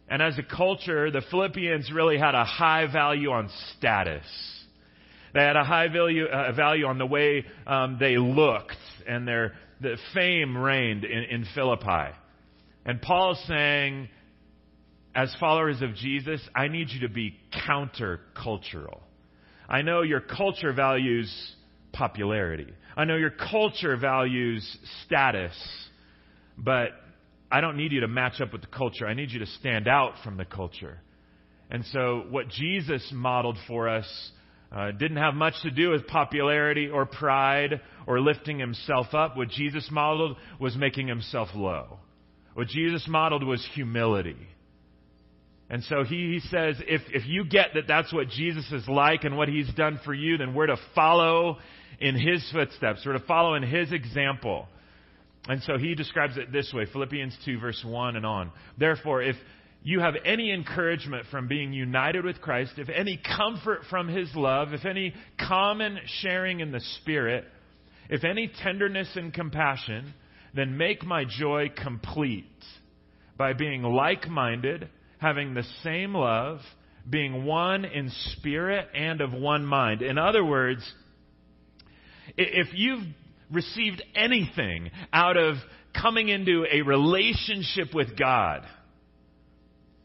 And 0.08 0.22
as 0.22 0.40
a 0.40 0.42
culture, 0.42 1.12
the 1.12 1.22
Philippians 1.30 1.92
really 1.92 2.18
had 2.18 2.34
a 2.34 2.46
high 2.46 2.90
value 2.90 3.30
on 3.32 3.50
status. 3.76 4.24
They 5.34 5.42
had 5.42 5.58
a 5.58 5.66
high 5.66 5.90
value, 5.90 6.28
uh, 6.28 6.54
value 6.54 6.86
on 6.86 6.98
the 6.98 7.06
way 7.06 7.44
um, 7.68 7.98
they 8.00 8.18
looked, 8.18 8.78
and 9.06 9.28
their 9.28 9.56
the 9.82 9.98
fame 10.14 10.58
reigned 10.58 11.04
in, 11.04 11.24
in 11.24 11.46
Philippi. 11.54 12.16
And 12.86 13.02
Paul's 13.02 13.44
saying, 13.50 14.08
as 15.14 15.36
followers 15.38 15.82
of 15.82 15.94
Jesus, 15.94 16.40
I 16.56 16.70
need 16.70 16.88
you 16.92 17.02
to 17.02 17.14
be 17.14 17.36
countercultural. 17.68 19.02
I 19.68 19.82
know 19.82 20.04
your 20.04 20.22
culture 20.22 20.72
values 20.72 21.30
popularity. 21.92 22.74
I 22.96 23.04
know 23.04 23.18
your 23.18 23.32
culture 23.32 23.98
values 23.98 24.66
status. 25.04 25.54
But 26.58 26.92
I 27.52 27.62
don't 27.62 27.78
need 27.78 27.92
you 27.92 28.02
to 28.02 28.08
match 28.08 28.42
up 28.42 28.52
with 28.52 28.62
the 28.62 28.68
culture. 28.68 29.08
I 29.08 29.14
need 29.14 29.32
you 29.32 29.40
to 29.40 29.46
stand 29.46 29.88
out 29.88 30.14
from 30.24 30.38
the 30.38 30.46
culture. 30.46 31.00
And 31.70 31.86
so, 31.86 32.26
what 32.30 32.50
Jesus 32.50 33.10
modeled 33.14 33.58
for 33.68 33.90
us 33.90 34.32
uh, 34.72 34.92
didn't 34.92 35.18
have 35.18 35.34
much 35.34 35.54
to 35.64 35.72
do 35.72 35.92
with 35.92 36.08
popularity 36.08 36.90
or 36.90 37.06
pride 37.06 37.82
or 38.06 38.20
lifting 38.20 38.60
himself 38.60 39.14
up. 39.14 39.38
What 39.38 39.50
Jesus 39.50 39.88
modeled 39.92 40.38
was 40.60 40.76
making 40.76 41.08
himself 41.08 41.50
low. 41.56 42.00
What 42.54 42.68
Jesus 42.68 43.06
modeled 43.08 43.46
was 43.46 43.66
humility. 43.76 44.36
And 45.70 45.84
so 45.84 46.04
he, 46.04 46.34
he 46.34 46.40
says, 46.50 46.78
if, 46.88 47.02
if 47.14 47.28
you 47.28 47.46
get 47.46 47.74
that 47.76 47.84
that's 47.88 48.14
what 48.14 48.30
Jesus 48.30 48.72
is 48.72 48.88
like 48.88 49.26
and 49.26 49.38
what 49.38 49.50
he's 49.50 49.72
done 49.74 50.00
for 50.06 50.14
you, 50.14 50.38
then 50.38 50.54
we're 50.54 50.68
to 50.68 50.78
follow 50.96 51.58
in 52.00 52.16
his 52.16 52.48
footsteps. 52.52 53.02
We're 53.06 53.14
to 53.14 53.26
follow 53.26 53.56
in 53.56 53.64
his 53.64 53.92
example. 53.92 54.68
And 55.48 55.64
so 55.64 55.78
he 55.78 55.96
describes 55.96 56.38
it 56.38 56.52
this 56.52 56.72
way 56.74 56.86
Philippians 56.92 57.38
2, 57.46 57.60
verse 57.60 57.84
1 57.86 58.16
and 58.16 58.26
on. 58.26 58.52
Therefore, 58.78 59.22
if 59.22 59.36
you 59.84 60.00
have 60.02 60.16
any 60.26 60.52
encouragement 60.52 61.28
from 61.32 61.48
being 61.48 61.72
united 61.72 62.26
with 62.26 62.42
Christ, 62.42 62.74
if 62.78 62.90
any 62.90 63.18
comfort 63.38 63.82
from 63.90 64.08
his 64.08 64.30
love, 64.36 64.74
if 64.74 64.86
any 64.86 65.14
common 65.40 66.00
sharing 66.22 66.60
in 66.60 66.72
the 66.72 66.82
Spirit, 67.02 67.46
if 68.10 68.24
any 68.24 68.52
tenderness 68.64 69.10
and 69.16 69.34
compassion, 69.34 70.14
then 70.54 70.78
make 70.78 71.06
my 71.06 71.24
joy 71.26 71.70
complete 71.76 72.46
by 73.38 73.54
being 73.54 73.84
like 73.84 74.28
minded, 74.28 74.90
having 75.20 75.54
the 75.54 75.64
same 75.84 76.14
love, 76.14 76.60
being 77.10 77.46
one 77.46 77.86
in 77.86 78.10
spirit 78.32 78.88
and 78.94 79.22
of 79.22 79.32
one 79.34 79.66
mind. 79.66 80.02
In 80.02 80.18
other 80.18 80.44
words, 80.44 80.82
if 82.36 82.68
you've 82.74 83.04
received 83.52 84.04
anything 84.16 84.92
out 85.14 85.38
of 85.38 85.56
coming 86.00 86.30
into 86.30 86.66
a 86.72 86.82
relationship 86.82 87.94
with 87.94 88.18
God, 88.18 88.64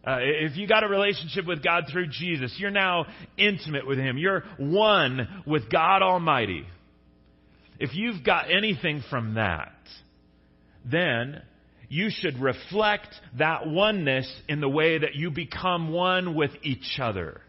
uh, 0.05 0.19
if 0.21 0.57
you 0.57 0.67
got 0.67 0.83
a 0.83 0.89
relationship 0.89 1.47
with 1.47 1.63
God 1.63 1.85
through 1.91 2.09
Jesus, 2.09 2.55
you're 2.59 2.71
now 2.71 3.07
intimate 3.37 3.87
with 3.87 3.99
Him. 3.99 4.19
You're 4.19 4.43
one 4.59 5.43
with 5.47 5.71
God 5.71 6.03
Almighty. 6.03 6.67
If 7.79 7.95
you've 7.95 8.25
got 8.25 8.51
anything 8.51 9.03
from 9.09 9.35
that, 9.35 9.73
then 10.85 11.43
you 11.89 12.09
should 12.11 12.39
reflect 12.39 13.09
that 13.39 13.67
oneness 13.67 14.33
in 14.49 14.61
the 14.61 14.69
way 14.69 14.99
that 14.99 15.15
you 15.15 15.31
become 15.31 15.93
one 15.93 16.35
with 16.35 16.51
each 16.63 16.99
other. 17.01 17.41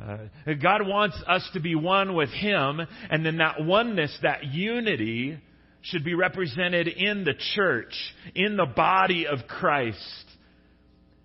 Uh, 0.00 0.16
God 0.60 0.86
wants 0.86 1.16
us 1.26 1.48
to 1.52 1.60
be 1.60 1.74
one 1.74 2.14
with 2.14 2.30
Him, 2.30 2.80
and 3.10 3.24
then 3.24 3.38
that 3.38 3.64
oneness, 3.64 4.16
that 4.22 4.44
unity, 4.44 5.38
should 5.82 6.04
be 6.04 6.14
represented 6.14 6.88
in 6.88 7.24
the 7.24 7.34
church, 7.54 7.94
in 8.34 8.56
the 8.56 8.66
body 8.66 9.26
of 9.26 9.40
Christ. 9.48 10.24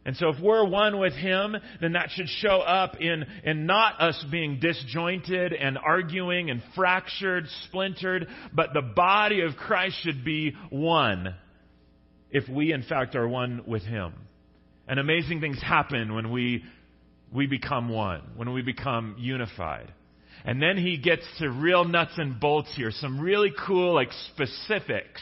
And 0.05 0.15
so 0.15 0.29
if 0.29 0.39
we're 0.41 0.65
one 0.65 0.99
with 0.99 1.13
Him, 1.13 1.55
then 1.81 1.93
that 1.93 2.09
should 2.11 2.29
show 2.29 2.61
up 2.61 2.95
in, 2.99 3.25
in 3.43 3.65
not 3.65 3.99
us 3.99 4.23
being 4.31 4.59
disjointed 4.59 5.53
and 5.53 5.77
arguing 5.77 6.49
and 6.49 6.63
fractured, 6.75 7.45
splintered, 7.65 8.27
but 8.53 8.69
the 8.73 8.81
body 8.81 9.41
of 9.41 9.55
Christ 9.57 9.97
should 10.01 10.23
be 10.23 10.53
one 10.69 11.35
if 12.31 12.47
we 12.47 12.71
in 12.71 12.83
fact 12.83 13.15
are 13.15 13.27
one 13.27 13.63
with 13.67 13.83
Him. 13.83 14.13
And 14.87 14.99
amazing 14.99 15.41
things 15.41 15.61
happen 15.61 16.15
when 16.15 16.31
we 16.31 16.63
we 17.31 17.47
become 17.47 17.89
one, 17.89 18.21
when 18.35 18.53
we 18.53 18.61
become 18.61 19.15
unified. 19.17 19.91
And 20.45 20.61
then 20.61 20.77
he 20.77 20.97
gets 20.97 21.23
to 21.39 21.49
real 21.49 21.83
nuts 21.83 22.13
and 22.17 22.39
bolts 22.39 22.71
here, 22.75 22.91
some 22.91 23.19
really 23.19 23.51
cool, 23.65 23.93
like, 23.93 24.09
specifics, 24.33 25.21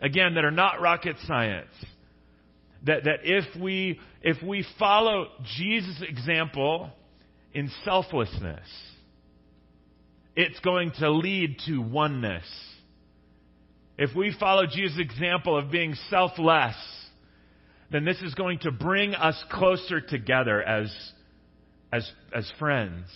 again, 0.00 0.34
that 0.34 0.44
are 0.44 0.50
not 0.50 0.80
rocket 0.80 1.16
science. 1.26 1.72
That, 2.84 3.04
that 3.04 3.20
if 3.24 3.44
we, 3.60 3.98
if 4.22 4.42
we 4.42 4.64
follow 4.78 5.28
Jesus' 5.56 6.02
example 6.08 6.90
in 7.52 7.70
selflessness, 7.84 8.68
it's 10.36 10.60
going 10.60 10.92
to 11.00 11.10
lead 11.10 11.56
to 11.66 11.78
oneness. 11.80 12.44
If 13.98 14.14
we 14.14 14.36
follow 14.38 14.66
Jesus' 14.66 14.98
example 15.00 15.58
of 15.58 15.70
being 15.70 15.94
selfless, 16.10 16.76
then 17.90 18.04
this 18.04 18.20
is 18.20 18.34
going 18.34 18.58
to 18.60 18.70
bring 18.70 19.14
us 19.14 19.42
closer 19.50 20.00
together 20.00 20.62
as 20.62 20.92
as, 21.92 22.10
as 22.34 22.50
friends, 22.58 23.06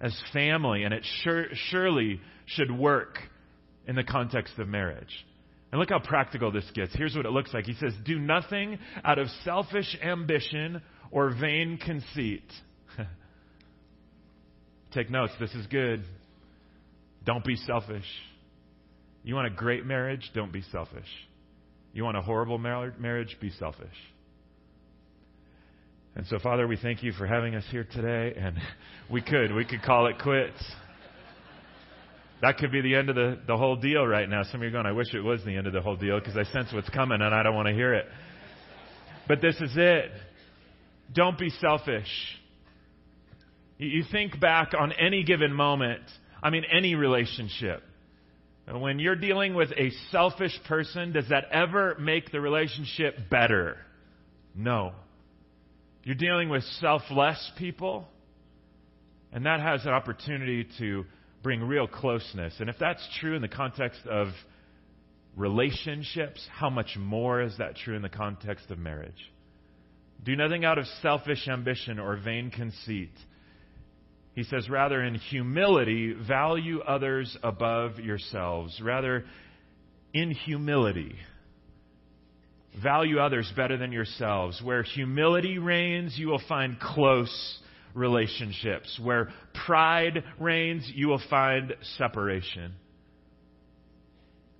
as 0.00 0.18
family, 0.32 0.84
and 0.84 0.94
it 0.94 1.04
sure, 1.22 1.46
surely 1.70 2.20
should 2.46 2.70
work 2.70 3.18
in 3.86 3.96
the 3.96 4.04
context 4.04 4.58
of 4.58 4.68
marriage. 4.68 5.24
And 5.70 5.80
look 5.80 5.88
how 5.88 6.00
practical 6.00 6.52
this 6.52 6.70
gets. 6.74 6.94
Here's 6.94 7.16
what 7.16 7.24
it 7.24 7.30
looks 7.30 7.52
like. 7.54 7.64
He 7.64 7.74
says, 7.74 7.94
Do 8.04 8.18
nothing 8.18 8.78
out 9.04 9.18
of 9.18 9.28
selfish 9.42 9.96
ambition 10.02 10.82
or 11.10 11.30
vain 11.30 11.78
conceit. 11.78 12.44
Take 14.92 15.10
notes. 15.10 15.32
This 15.40 15.52
is 15.54 15.66
good. 15.68 16.04
Don't 17.24 17.44
be 17.44 17.56
selfish. 17.56 18.04
You 19.24 19.34
want 19.34 19.46
a 19.46 19.54
great 19.54 19.86
marriage? 19.86 20.30
Don't 20.34 20.52
be 20.52 20.62
selfish. 20.72 21.08
You 21.94 22.04
want 22.04 22.16
a 22.16 22.22
horrible 22.22 22.58
marriage? 22.58 23.36
Be 23.40 23.50
selfish. 23.50 23.88
And 26.14 26.26
so, 26.26 26.38
Father, 26.38 26.66
we 26.66 26.76
thank 26.76 27.02
you 27.02 27.12
for 27.12 27.26
having 27.26 27.54
us 27.54 27.64
here 27.70 27.86
today. 27.90 28.38
And 28.38 28.56
we 29.10 29.22
could, 29.22 29.52
we 29.52 29.64
could 29.64 29.82
call 29.82 30.06
it 30.08 30.18
quits. 30.18 30.62
That 32.42 32.58
could 32.58 32.72
be 32.72 32.80
the 32.80 32.96
end 32.96 33.08
of 33.08 33.14
the, 33.14 33.38
the 33.46 33.56
whole 33.56 33.76
deal 33.76 34.06
right 34.06 34.28
now. 34.28 34.42
Some 34.42 34.56
of 34.56 34.62
you 34.62 34.68
are 34.68 34.72
going, 34.72 34.86
I 34.86 34.92
wish 34.92 35.14
it 35.14 35.20
was 35.20 35.42
the 35.44 35.56
end 35.56 35.66
of 35.66 35.72
the 35.72 35.80
whole 35.80 35.96
deal 35.96 36.18
because 36.18 36.36
I 36.36 36.44
sense 36.52 36.72
what's 36.72 36.90
coming 36.90 37.22
and 37.22 37.34
I 37.34 37.42
don't 37.42 37.54
want 37.54 37.68
to 37.68 37.74
hear 37.74 37.94
it. 37.94 38.06
But 39.26 39.40
this 39.40 39.54
is 39.60 39.72
it. 39.76 40.10
Don't 41.14 41.38
be 41.38 41.50
selfish. 41.50 42.08
You 43.78 44.04
think 44.10 44.38
back 44.38 44.72
on 44.78 44.92
any 44.92 45.22
given 45.22 45.52
moment, 45.52 46.02
I 46.42 46.50
mean, 46.50 46.64
any 46.70 46.94
relationship. 46.94 47.82
When 48.70 48.98
you're 48.98 49.16
dealing 49.16 49.54
with 49.54 49.70
a 49.72 49.90
selfish 50.10 50.58
person, 50.66 51.12
does 51.12 51.28
that 51.30 51.44
ever 51.52 51.96
make 51.98 52.30
the 52.32 52.40
relationship 52.40 53.30
better? 53.30 53.76
No. 54.54 54.92
You're 56.04 56.16
dealing 56.16 56.48
with 56.48 56.64
selfless 56.80 57.52
people, 57.58 58.08
and 59.32 59.46
that 59.46 59.60
has 59.60 59.84
an 59.84 59.92
opportunity 59.92 60.66
to 60.78 61.04
bring 61.42 61.62
real 61.62 61.86
closeness. 61.86 62.54
And 62.58 62.68
if 62.68 62.76
that's 62.78 63.06
true 63.20 63.36
in 63.36 63.42
the 63.42 63.48
context 63.48 64.00
of 64.10 64.28
relationships, 65.36 66.46
how 66.52 66.70
much 66.70 66.96
more 66.98 67.40
is 67.40 67.56
that 67.58 67.76
true 67.76 67.94
in 67.94 68.02
the 68.02 68.08
context 68.08 68.70
of 68.70 68.78
marriage? 68.78 69.30
Do 70.24 70.36
nothing 70.36 70.64
out 70.64 70.78
of 70.78 70.86
selfish 71.02 71.48
ambition 71.48 71.98
or 71.98 72.16
vain 72.16 72.50
conceit. 72.50 73.12
He 74.34 74.44
says, 74.44 74.68
rather, 74.68 75.02
in 75.02 75.14
humility, 75.14 76.14
value 76.14 76.80
others 76.80 77.36
above 77.42 77.98
yourselves. 77.98 78.80
Rather, 78.82 79.24
in 80.14 80.30
humility, 80.30 81.16
Value 82.80 83.18
others 83.18 83.52
better 83.54 83.76
than 83.76 83.92
yourselves. 83.92 84.60
Where 84.62 84.82
humility 84.82 85.58
reigns, 85.58 86.16
you 86.16 86.28
will 86.28 86.42
find 86.48 86.80
close 86.80 87.58
relationships. 87.94 88.98
Where 89.02 89.28
pride 89.66 90.24
reigns, 90.40 90.90
you 90.94 91.08
will 91.08 91.22
find 91.28 91.74
separation. 91.98 92.72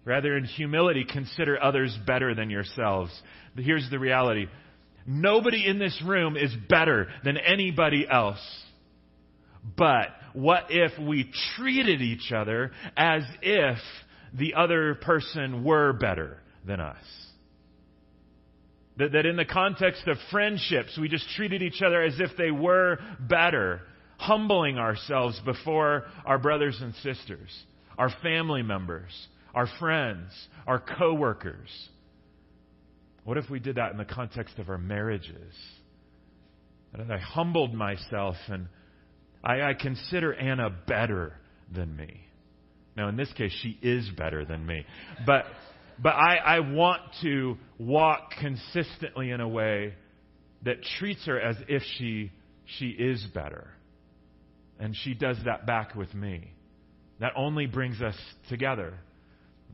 Rather, 0.04 0.36
in 0.36 0.44
humility, 0.44 1.06
consider 1.10 1.62
others 1.62 1.96
better 2.06 2.34
than 2.34 2.50
yourselves. 2.50 3.10
Here's 3.56 3.88
the 3.90 3.98
reality 3.98 4.46
nobody 5.06 5.66
in 5.66 5.78
this 5.78 6.00
room 6.06 6.36
is 6.36 6.54
better 6.68 7.08
than 7.24 7.36
anybody 7.36 8.06
else. 8.08 8.40
But 9.76 10.08
what 10.32 10.66
if 10.70 10.92
we 10.98 11.30
treated 11.56 12.02
each 12.02 12.32
other 12.32 12.72
as 12.96 13.22
if 13.42 13.78
the 14.34 14.54
other 14.54 14.96
person 14.96 15.64
were 15.64 15.92
better 15.92 16.38
than 16.66 16.80
us? 16.80 16.96
That, 18.98 19.12
that 19.12 19.26
in 19.26 19.36
the 19.36 19.44
context 19.44 20.06
of 20.06 20.18
friendships, 20.30 20.98
we 20.98 21.08
just 21.08 21.28
treated 21.30 21.62
each 21.62 21.80
other 21.82 22.02
as 22.02 22.20
if 22.20 22.36
they 22.36 22.50
were 22.50 22.98
better, 23.20 23.80
humbling 24.18 24.78
ourselves 24.78 25.40
before 25.44 26.04
our 26.26 26.38
brothers 26.38 26.78
and 26.80 26.94
sisters, 26.96 27.50
our 27.96 28.10
family 28.22 28.62
members, 28.62 29.10
our 29.54 29.66
friends, 29.78 30.30
our 30.66 30.78
coworkers. 30.78 31.70
What 33.24 33.38
if 33.38 33.48
we 33.48 33.60
did 33.60 33.76
that 33.76 33.92
in 33.92 33.98
the 33.98 34.04
context 34.04 34.58
of 34.58 34.68
our 34.68 34.78
marriages? 34.78 35.54
I 36.94 37.18
humbled 37.18 37.72
myself 37.72 38.36
and 38.48 38.68
I, 39.42 39.62
I 39.62 39.74
consider 39.74 40.34
Anna 40.34 40.70
better 40.70 41.34
than 41.74 41.96
me. 41.96 42.26
Now, 42.96 43.08
in 43.08 43.16
this 43.16 43.32
case, 43.32 43.52
she 43.62 43.78
is 43.80 44.08
better 44.10 44.44
than 44.44 44.66
me. 44.66 44.84
But 45.24 45.46
but 46.00 46.14
I, 46.14 46.36
I 46.36 46.60
want 46.60 47.02
to 47.22 47.56
walk 47.78 48.32
consistently 48.40 49.30
in 49.30 49.40
a 49.40 49.48
way 49.48 49.94
that 50.64 50.82
treats 50.98 51.24
her 51.26 51.40
as 51.40 51.56
if 51.68 51.82
she, 51.98 52.30
she 52.78 52.88
is 52.88 53.24
better. 53.34 53.68
And 54.78 54.94
she 54.96 55.14
does 55.14 55.36
that 55.44 55.66
back 55.66 55.94
with 55.94 56.12
me. 56.14 56.52
That 57.20 57.32
only 57.36 57.66
brings 57.66 58.00
us 58.00 58.16
together. 58.48 58.94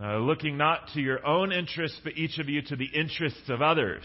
Uh, 0.01 0.19
looking 0.19 0.57
not 0.57 0.89
to 0.95 1.01
your 1.01 1.27
own 1.27 1.51
interests, 1.51 1.99
but 2.05 2.17
each 2.17 2.39
of 2.39 2.49
you 2.49 2.63
to 2.63 2.77
the 2.77 2.87
interests 2.87 3.49
of 3.49 3.63
others. 3.63 4.05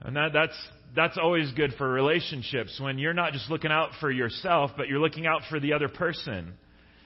And 0.00 0.16
that, 0.16 0.32
that's, 0.32 0.56
that's 0.94 1.18
always 1.18 1.50
good 1.52 1.74
for 1.76 1.88
relationships 1.88 2.78
when 2.80 2.98
you're 2.98 3.14
not 3.14 3.32
just 3.32 3.50
looking 3.50 3.70
out 3.70 3.90
for 4.00 4.10
yourself, 4.10 4.70
but 4.76 4.88
you're 4.88 5.00
looking 5.00 5.26
out 5.26 5.42
for 5.50 5.60
the 5.60 5.72
other 5.72 5.88
person. 5.88 6.54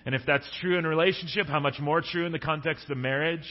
And 0.04 0.14
if 0.14 0.22
that's 0.26 0.48
true 0.60 0.78
in 0.78 0.84
a 0.84 0.88
relationship, 0.88 1.46
how 1.46 1.60
much 1.60 1.78
more 1.80 2.00
true 2.00 2.24
in 2.24 2.32
the 2.32 2.38
context 2.38 2.88
of 2.90 2.96
marriage? 2.96 3.46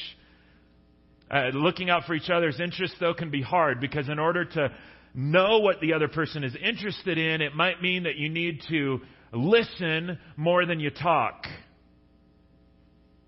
Uh, 1.30 1.50
looking 1.54 1.90
out 1.90 2.04
for 2.06 2.14
each 2.14 2.30
other's 2.30 2.60
interests, 2.60 2.96
though, 3.00 3.14
can 3.14 3.30
be 3.30 3.42
hard 3.42 3.82
because 3.82 4.08
in 4.08 4.18
order 4.18 4.46
to 4.46 4.72
know 5.14 5.60
what 5.60 5.82
the 5.82 5.94
other 5.94 6.08
person 6.08 6.44
is 6.44 6.56
interested 6.56 7.18
in, 7.18 7.42
it 7.42 7.54
might 7.54 7.82
mean 7.82 8.04
that 8.04 8.16
you 8.16 8.30
need 8.30 8.62
to 8.70 9.02
listen 9.34 10.18
more 10.38 10.66
than 10.66 10.80
you 10.80 10.90
talk. 10.90 11.46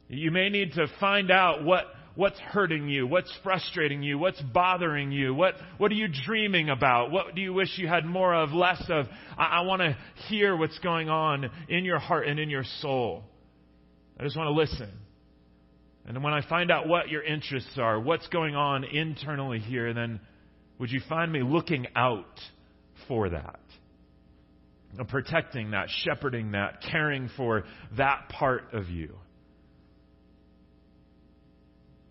You 0.07 0.31
may 0.31 0.49
need 0.49 0.73
to 0.73 0.87
find 0.99 1.29
out 1.29 1.63
what, 1.63 1.85
what's 2.15 2.39
hurting 2.39 2.87
you, 2.87 3.05
what's 3.05 3.31
frustrating 3.43 4.01
you, 4.01 4.17
what's 4.17 4.41
bothering 4.41 5.11
you, 5.11 5.33
what, 5.33 5.55
what 5.77 5.91
are 5.91 5.95
you 5.95 6.07
dreaming 6.25 6.69
about, 6.69 7.11
what 7.11 7.35
do 7.35 7.41
you 7.41 7.53
wish 7.53 7.77
you 7.77 7.87
had 7.87 8.05
more 8.05 8.33
of, 8.33 8.51
less 8.51 8.83
of. 8.89 9.07
I, 9.37 9.59
I 9.59 9.61
want 9.61 9.81
to 9.81 9.97
hear 10.29 10.55
what's 10.55 10.79
going 10.79 11.09
on 11.09 11.49
in 11.67 11.85
your 11.85 11.99
heart 11.99 12.27
and 12.27 12.39
in 12.39 12.49
your 12.49 12.63
soul. 12.79 13.23
I 14.19 14.23
just 14.23 14.37
want 14.37 14.47
to 14.47 14.53
listen. 14.53 14.89
And 16.09 16.23
when 16.23 16.33
I 16.33 16.41
find 16.49 16.71
out 16.71 16.87
what 16.87 17.09
your 17.09 17.21
interests 17.21 17.77
are, 17.77 17.99
what's 17.99 18.27
going 18.29 18.55
on 18.55 18.83
internally 18.83 19.59
here, 19.59 19.93
then 19.93 20.19
would 20.79 20.89
you 20.89 21.01
find 21.07 21.31
me 21.31 21.43
looking 21.43 21.85
out 21.95 22.39
for 23.07 23.29
that? 23.29 23.59
Protecting 25.07 25.71
that, 25.71 25.87
shepherding 26.03 26.53
that, 26.53 26.81
caring 26.91 27.29
for 27.37 27.63
that 27.95 28.27
part 28.29 28.73
of 28.73 28.89
you. 28.89 29.13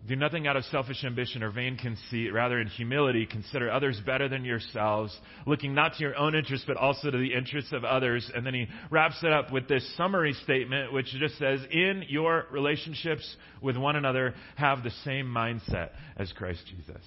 Do 0.09 0.15
nothing 0.15 0.47
out 0.47 0.57
of 0.57 0.65
selfish 0.65 1.03
ambition 1.03 1.43
or 1.43 1.51
vain 1.51 1.77
conceit. 1.77 2.33
Rather, 2.33 2.59
in 2.59 2.65
humility, 2.65 3.27
consider 3.27 3.69
others 3.69 4.01
better 4.03 4.27
than 4.27 4.43
yourselves, 4.43 5.15
looking 5.45 5.75
not 5.75 5.93
to 5.93 5.99
your 5.99 6.17
own 6.17 6.33
interests, 6.33 6.65
but 6.67 6.77
also 6.77 7.11
to 7.11 7.17
the 7.19 7.31
interests 7.31 7.71
of 7.73 7.83
others. 7.83 8.27
And 8.33 8.43
then 8.43 8.55
he 8.55 8.65
wraps 8.89 9.17
it 9.21 9.31
up 9.31 9.51
with 9.51 9.67
this 9.67 9.87
summary 9.97 10.33
statement, 10.33 10.91
which 10.91 11.05
just 11.19 11.37
says, 11.37 11.59
In 11.69 12.05
your 12.07 12.47
relationships 12.51 13.35
with 13.61 13.77
one 13.77 13.95
another, 13.95 14.33
have 14.55 14.83
the 14.83 14.89
same 15.05 15.27
mindset 15.27 15.91
as 16.17 16.31
Christ 16.31 16.63
Jesus. 16.65 17.03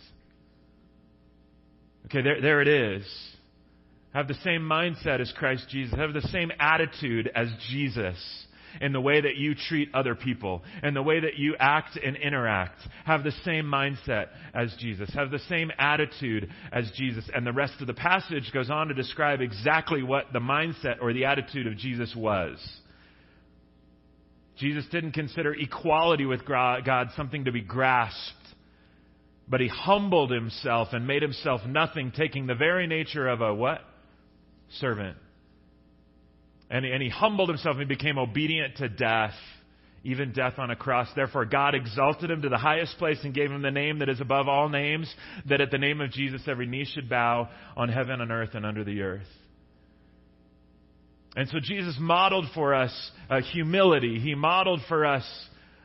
Okay, 2.04 2.22
there, 2.22 2.40
there 2.40 2.62
it 2.62 2.68
is. 2.68 3.04
Have 4.14 4.28
the 4.28 4.38
same 4.44 4.60
mindset 4.60 5.20
as 5.20 5.32
Christ 5.36 5.66
Jesus. 5.70 5.98
Have 5.98 6.12
the 6.12 6.28
same 6.28 6.52
attitude 6.60 7.28
as 7.34 7.48
Jesus 7.68 8.46
in 8.80 8.92
the 8.92 9.00
way 9.00 9.20
that 9.20 9.36
you 9.36 9.54
treat 9.54 9.94
other 9.94 10.14
people, 10.14 10.62
and 10.82 10.94
the 10.94 11.02
way 11.02 11.20
that 11.20 11.36
you 11.36 11.54
act 11.58 11.96
and 11.96 12.16
interact. 12.16 12.78
Have 13.04 13.24
the 13.24 13.32
same 13.44 13.64
mindset 13.64 14.28
as 14.54 14.74
Jesus. 14.78 15.10
Have 15.14 15.30
the 15.30 15.38
same 15.48 15.70
attitude 15.78 16.48
as 16.72 16.90
Jesus. 16.96 17.28
And 17.34 17.46
the 17.46 17.52
rest 17.52 17.74
of 17.80 17.86
the 17.86 17.94
passage 17.94 18.50
goes 18.52 18.70
on 18.70 18.88
to 18.88 18.94
describe 18.94 19.40
exactly 19.40 20.02
what 20.02 20.32
the 20.32 20.40
mindset 20.40 20.96
or 21.00 21.12
the 21.12 21.24
attitude 21.24 21.66
of 21.66 21.76
Jesus 21.76 22.14
was. 22.16 22.58
Jesus 24.56 24.84
didn't 24.92 25.12
consider 25.12 25.54
equality 25.54 26.26
with 26.26 26.44
God 26.46 27.08
something 27.16 27.46
to 27.46 27.52
be 27.52 27.62
grasped. 27.62 28.36
But 29.48 29.60
he 29.60 29.68
humbled 29.68 30.30
himself 30.30 30.88
and 30.92 31.06
made 31.06 31.20
himself 31.20 31.62
nothing, 31.66 32.12
taking 32.16 32.46
the 32.46 32.54
very 32.54 32.86
nature 32.86 33.28
of 33.28 33.40
a 33.40 33.52
what? 33.52 33.80
Servant. 34.78 35.16
And, 36.72 36.86
and 36.86 37.02
he 37.02 37.10
humbled 37.10 37.50
himself 37.50 37.76
and 37.76 37.82
he 37.82 37.94
became 37.94 38.16
obedient 38.16 38.78
to 38.78 38.88
death, 38.88 39.34
even 40.04 40.32
death 40.32 40.54
on 40.58 40.70
a 40.70 40.76
cross. 40.76 41.06
Therefore, 41.14 41.44
God 41.44 41.74
exalted 41.74 42.30
him 42.30 42.40
to 42.42 42.48
the 42.48 42.56
highest 42.56 42.96
place 42.96 43.18
and 43.22 43.34
gave 43.34 43.50
him 43.50 43.60
the 43.60 43.70
name 43.70 43.98
that 43.98 44.08
is 44.08 44.22
above 44.22 44.48
all 44.48 44.70
names, 44.70 45.14
that 45.50 45.60
at 45.60 45.70
the 45.70 45.76
name 45.76 46.00
of 46.00 46.10
Jesus 46.10 46.40
every 46.48 46.66
knee 46.66 46.86
should 46.86 47.10
bow 47.10 47.50
on 47.76 47.90
heaven 47.90 48.22
and 48.22 48.32
earth 48.32 48.54
and 48.54 48.64
under 48.64 48.84
the 48.84 49.02
earth. 49.02 49.26
And 51.36 51.46
so 51.50 51.58
Jesus 51.62 51.94
modeled 52.00 52.46
for 52.54 52.74
us 52.74 53.10
uh, 53.28 53.42
humility. 53.42 54.18
He 54.18 54.34
modeled 54.34 54.80
for 54.88 55.04
us 55.04 55.24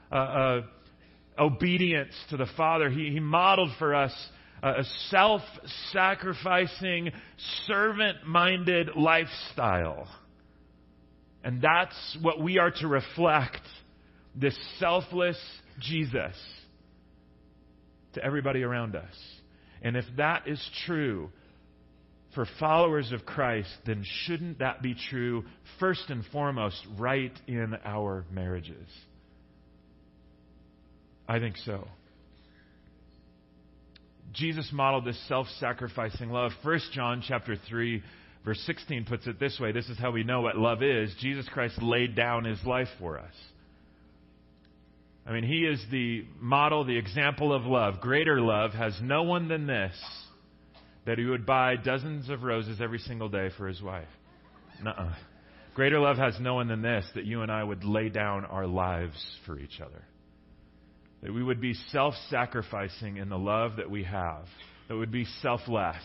uh, 0.09 0.15
uh, 0.15 0.61
obedience 1.37 2.13
to 2.29 2.37
the 2.37 2.47
Father. 2.55 2.89
He, 2.89 3.09
he 3.11 3.19
modeled 3.19 3.71
for 3.77 3.93
us 3.93 4.13
a 4.63 4.83
self 5.09 5.41
sacrificing, 5.91 7.11
servant 7.65 8.25
minded 8.25 8.91
lifestyle. 8.95 10.07
And 11.43 11.61
that's 11.61 12.17
what 12.21 12.41
we 12.41 12.57
are 12.57 12.71
to 12.71 12.87
reflect 12.87 13.61
this 14.35 14.57
selfless 14.79 15.37
Jesus 15.79 16.35
to 18.13 18.23
everybody 18.23 18.63
around 18.63 18.95
us. 18.95 19.13
And 19.81 19.95
if 19.95 20.05
that 20.17 20.47
is 20.47 20.61
true 20.85 21.29
for 22.35 22.45
followers 22.59 23.11
of 23.11 23.25
Christ, 23.25 23.69
then 23.85 24.03
shouldn't 24.23 24.59
that 24.59 24.81
be 24.81 24.95
true 25.09 25.45
first 25.79 26.09
and 26.09 26.23
foremost 26.31 26.85
right 26.97 27.33
in 27.47 27.75
our 27.85 28.25
marriages? 28.31 28.87
I 31.27 31.39
think 31.39 31.57
so. 31.57 31.87
Jesus 34.33 34.69
modeled 34.71 35.05
this 35.05 35.19
self-sacrificing 35.27 36.29
love. 36.29 36.51
1 36.63 36.79
John 36.93 37.23
chapter 37.27 37.55
3 37.67 38.03
Verse 38.45 38.59
16 38.65 39.05
puts 39.05 39.27
it 39.27 39.39
this 39.39 39.59
way 39.59 39.71
this 39.71 39.89
is 39.89 39.97
how 39.97 40.11
we 40.11 40.23
know 40.23 40.41
what 40.41 40.57
love 40.57 40.81
is. 40.81 41.13
Jesus 41.19 41.47
Christ 41.49 41.81
laid 41.81 42.15
down 42.15 42.45
his 42.45 42.63
life 42.65 42.87
for 42.99 43.19
us. 43.19 43.33
I 45.25 45.33
mean, 45.33 45.43
he 45.43 45.65
is 45.65 45.83
the 45.91 46.23
model, 46.39 46.85
the 46.85 46.97
example 46.97 47.53
of 47.53 47.65
love. 47.65 47.99
Greater 47.99 48.39
love 48.39 48.71
has 48.71 48.97
no 49.01 49.23
one 49.23 49.49
than 49.49 49.67
this 49.67 49.93
that 51.05 51.17
he 51.17 51.25
would 51.25 51.45
buy 51.45 51.75
dozens 51.75 52.29
of 52.29 52.43
roses 52.43 52.79
every 52.81 52.99
single 52.99 53.29
day 53.29 53.49
for 53.57 53.67
his 53.67 53.81
wife. 53.81 54.07
Nuh-uh. 54.83 55.13
Greater 55.73 55.99
love 55.99 56.17
has 56.17 56.35
no 56.39 56.55
one 56.55 56.67
than 56.67 56.81
this 56.81 57.05
that 57.15 57.25
you 57.25 57.43
and 57.43 57.51
I 57.51 57.63
would 57.63 57.83
lay 57.83 58.09
down 58.09 58.45
our 58.45 58.67
lives 58.67 59.15
for 59.45 59.59
each 59.59 59.79
other. 59.79 60.03
That 61.23 61.33
we 61.33 61.43
would 61.43 61.61
be 61.61 61.73
self 61.91 62.13
sacrificing 62.29 63.17
in 63.17 63.29
the 63.29 63.37
love 63.37 63.77
that 63.77 63.89
we 63.89 64.03
have, 64.03 64.45
that 64.87 64.95
would 64.95 65.11
be 65.11 65.25
selfless 65.41 65.95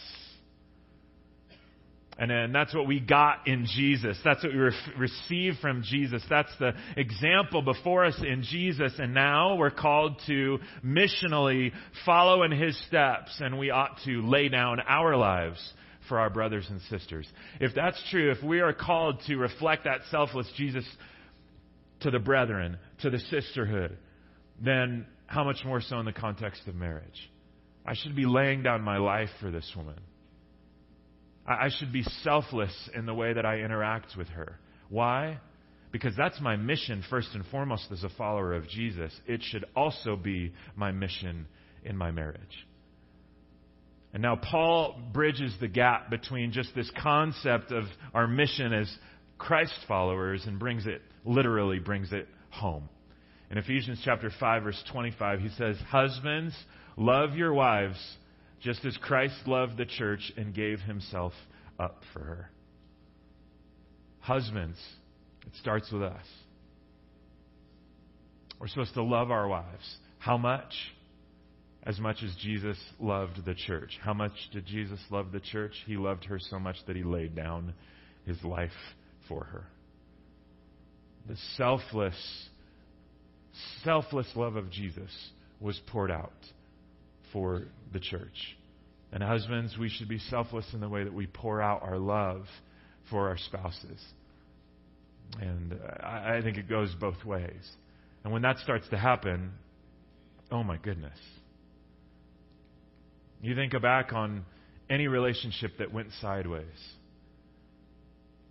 and, 2.18 2.30
and 2.30 2.54
that's 2.54 2.74
what 2.74 2.86
we 2.86 3.00
got 3.00 3.46
in 3.46 3.66
Jesus. 3.66 4.18
That's 4.22 4.42
what 4.44 4.52
we 4.52 4.58
re- 4.58 4.72
received 4.98 5.58
from 5.60 5.82
Jesus. 5.82 6.22
That's 6.28 6.52
the 6.58 6.72
example 6.96 7.62
before 7.62 8.04
us 8.04 8.18
in 8.18 8.42
Jesus. 8.42 8.92
And 8.98 9.14
now 9.14 9.56
we're 9.56 9.70
called 9.70 10.20
to 10.26 10.58
missionally 10.84 11.72
follow 12.04 12.42
in 12.42 12.52
his 12.52 12.78
steps, 12.86 13.40
and 13.40 13.58
we 13.58 13.70
ought 13.70 13.98
to 14.04 14.22
lay 14.22 14.48
down 14.48 14.80
our 14.80 15.16
lives 15.16 15.72
for 16.08 16.18
our 16.18 16.28
brothers 16.28 16.66
and 16.68 16.80
sisters. 16.82 17.26
If 17.60 17.74
that's 17.74 18.02
true, 18.10 18.30
if 18.30 18.42
we 18.42 18.60
are 18.60 18.74
called 18.74 19.22
to 19.28 19.36
reflect 19.36 19.84
that 19.84 20.00
selfless 20.10 20.50
Jesus 20.56 20.84
to 22.00 22.10
the 22.10 22.18
brethren, 22.18 22.76
to 23.00 23.10
the 23.10 23.18
sisterhood, 23.18 23.96
then 24.60 25.06
how 25.26 25.44
much 25.44 25.64
more 25.64 25.80
so 25.80 25.98
in 25.98 26.04
the 26.04 26.12
context 26.12 26.62
of 26.66 26.74
marriage? 26.74 27.30
I 27.86 27.94
should 27.94 28.14
be 28.14 28.26
laying 28.26 28.62
down 28.62 28.82
my 28.82 28.98
life 28.98 29.30
for 29.40 29.50
this 29.50 29.72
woman. 29.74 29.98
I 31.46 31.68
should 31.76 31.92
be 31.92 32.04
selfless 32.22 32.72
in 32.94 33.06
the 33.06 33.14
way 33.14 33.32
that 33.32 33.44
I 33.44 33.58
interact 33.58 34.16
with 34.16 34.28
her. 34.28 34.58
Why? 34.88 35.40
Because 35.90 36.14
that's 36.16 36.40
my 36.40 36.56
mission, 36.56 37.02
first 37.10 37.28
and 37.34 37.44
foremost, 37.46 37.86
as 37.90 38.04
a 38.04 38.08
follower 38.10 38.54
of 38.54 38.68
Jesus. 38.68 39.12
It 39.26 39.42
should 39.42 39.64
also 39.74 40.16
be 40.16 40.52
my 40.76 40.92
mission 40.92 41.46
in 41.84 41.96
my 41.96 42.10
marriage. 42.10 42.66
And 44.12 44.22
now 44.22 44.36
Paul 44.36 45.00
bridges 45.12 45.54
the 45.60 45.68
gap 45.68 46.10
between 46.10 46.52
just 46.52 46.74
this 46.74 46.90
concept 47.02 47.72
of 47.72 47.84
our 48.14 48.28
mission 48.28 48.72
as 48.72 48.94
Christ 49.38 49.74
followers 49.88 50.44
and 50.46 50.58
brings 50.58 50.86
it, 50.86 51.02
literally 51.24 51.78
brings 51.78 52.12
it 52.12 52.28
home. 52.50 52.88
In 53.50 53.58
Ephesians 53.58 54.00
chapter 54.04 54.30
5 54.38 54.62
verse 54.62 54.82
25, 54.92 55.40
he 55.40 55.48
says, 55.50 55.76
Husbands, 55.88 56.54
love 56.96 57.34
your 57.34 57.52
wives 57.52 57.98
just 58.62 58.84
as 58.84 58.96
Christ 58.98 59.34
loved 59.46 59.76
the 59.76 59.84
church 59.84 60.32
and 60.36 60.54
gave 60.54 60.80
himself 60.80 61.32
up 61.78 62.00
for 62.12 62.20
her. 62.20 62.50
Husbands, 64.20 64.78
it 65.46 65.52
starts 65.60 65.90
with 65.90 66.02
us. 66.02 66.24
We're 68.60 68.68
supposed 68.68 68.94
to 68.94 69.02
love 69.02 69.32
our 69.32 69.48
wives. 69.48 69.96
How 70.18 70.38
much? 70.38 70.72
As 71.84 71.98
much 71.98 72.22
as 72.22 72.32
Jesus 72.40 72.78
loved 73.00 73.44
the 73.44 73.54
church. 73.54 73.98
How 74.00 74.14
much 74.14 74.32
did 74.52 74.66
Jesus 74.66 75.00
love 75.10 75.32
the 75.32 75.40
church? 75.40 75.72
He 75.84 75.96
loved 75.96 76.24
her 76.26 76.38
so 76.38 76.60
much 76.60 76.76
that 76.86 76.94
he 76.94 77.02
laid 77.02 77.34
down 77.34 77.74
his 78.24 78.40
life 78.44 78.70
for 79.28 79.42
her. 79.42 79.64
The 81.28 81.36
selfless, 81.56 82.48
selfless 83.82 84.28
love 84.36 84.54
of 84.54 84.70
Jesus 84.70 85.10
was 85.60 85.80
poured 85.88 86.12
out 86.12 86.32
for 87.32 87.62
the 87.92 88.00
church. 88.00 88.56
And 89.12 89.22
husbands, 89.22 89.76
we 89.78 89.88
should 89.88 90.08
be 90.08 90.18
selfless 90.18 90.66
in 90.72 90.80
the 90.80 90.88
way 90.88 91.04
that 91.04 91.12
we 91.12 91.26
pour 91.26 91.60
out 91.60 91.82
our 91.82 91.98
love 91.98 92.44
for 93.10 93.28
our 93.28 93.36
spouses. 93.36 94.00
And 95.40 95.78
I, 96.02 96.40
think 96.42 96.56
it 96.56 96.68
goes 96.68 96.94
both 96.98 97.24
ways. 97.24 97.70
And 98.24 98.32
when 98.32 98.42
that 98.42 98.58
starts 98.58 98.88
to 98.90 98.98
happen, 98.98 99.52
oh 100.50 100.62
my 100.62 100.76
goodness. 100.76 101.18
You 103.40 103.54
think 103.54 103.72
back 103.82 104.12
on 104.12 104.44
any 104.88 105.08
relationship 105.08 105.72
that 105.78 105.92
went 105.92 106.08
sideways. 106.20 106.64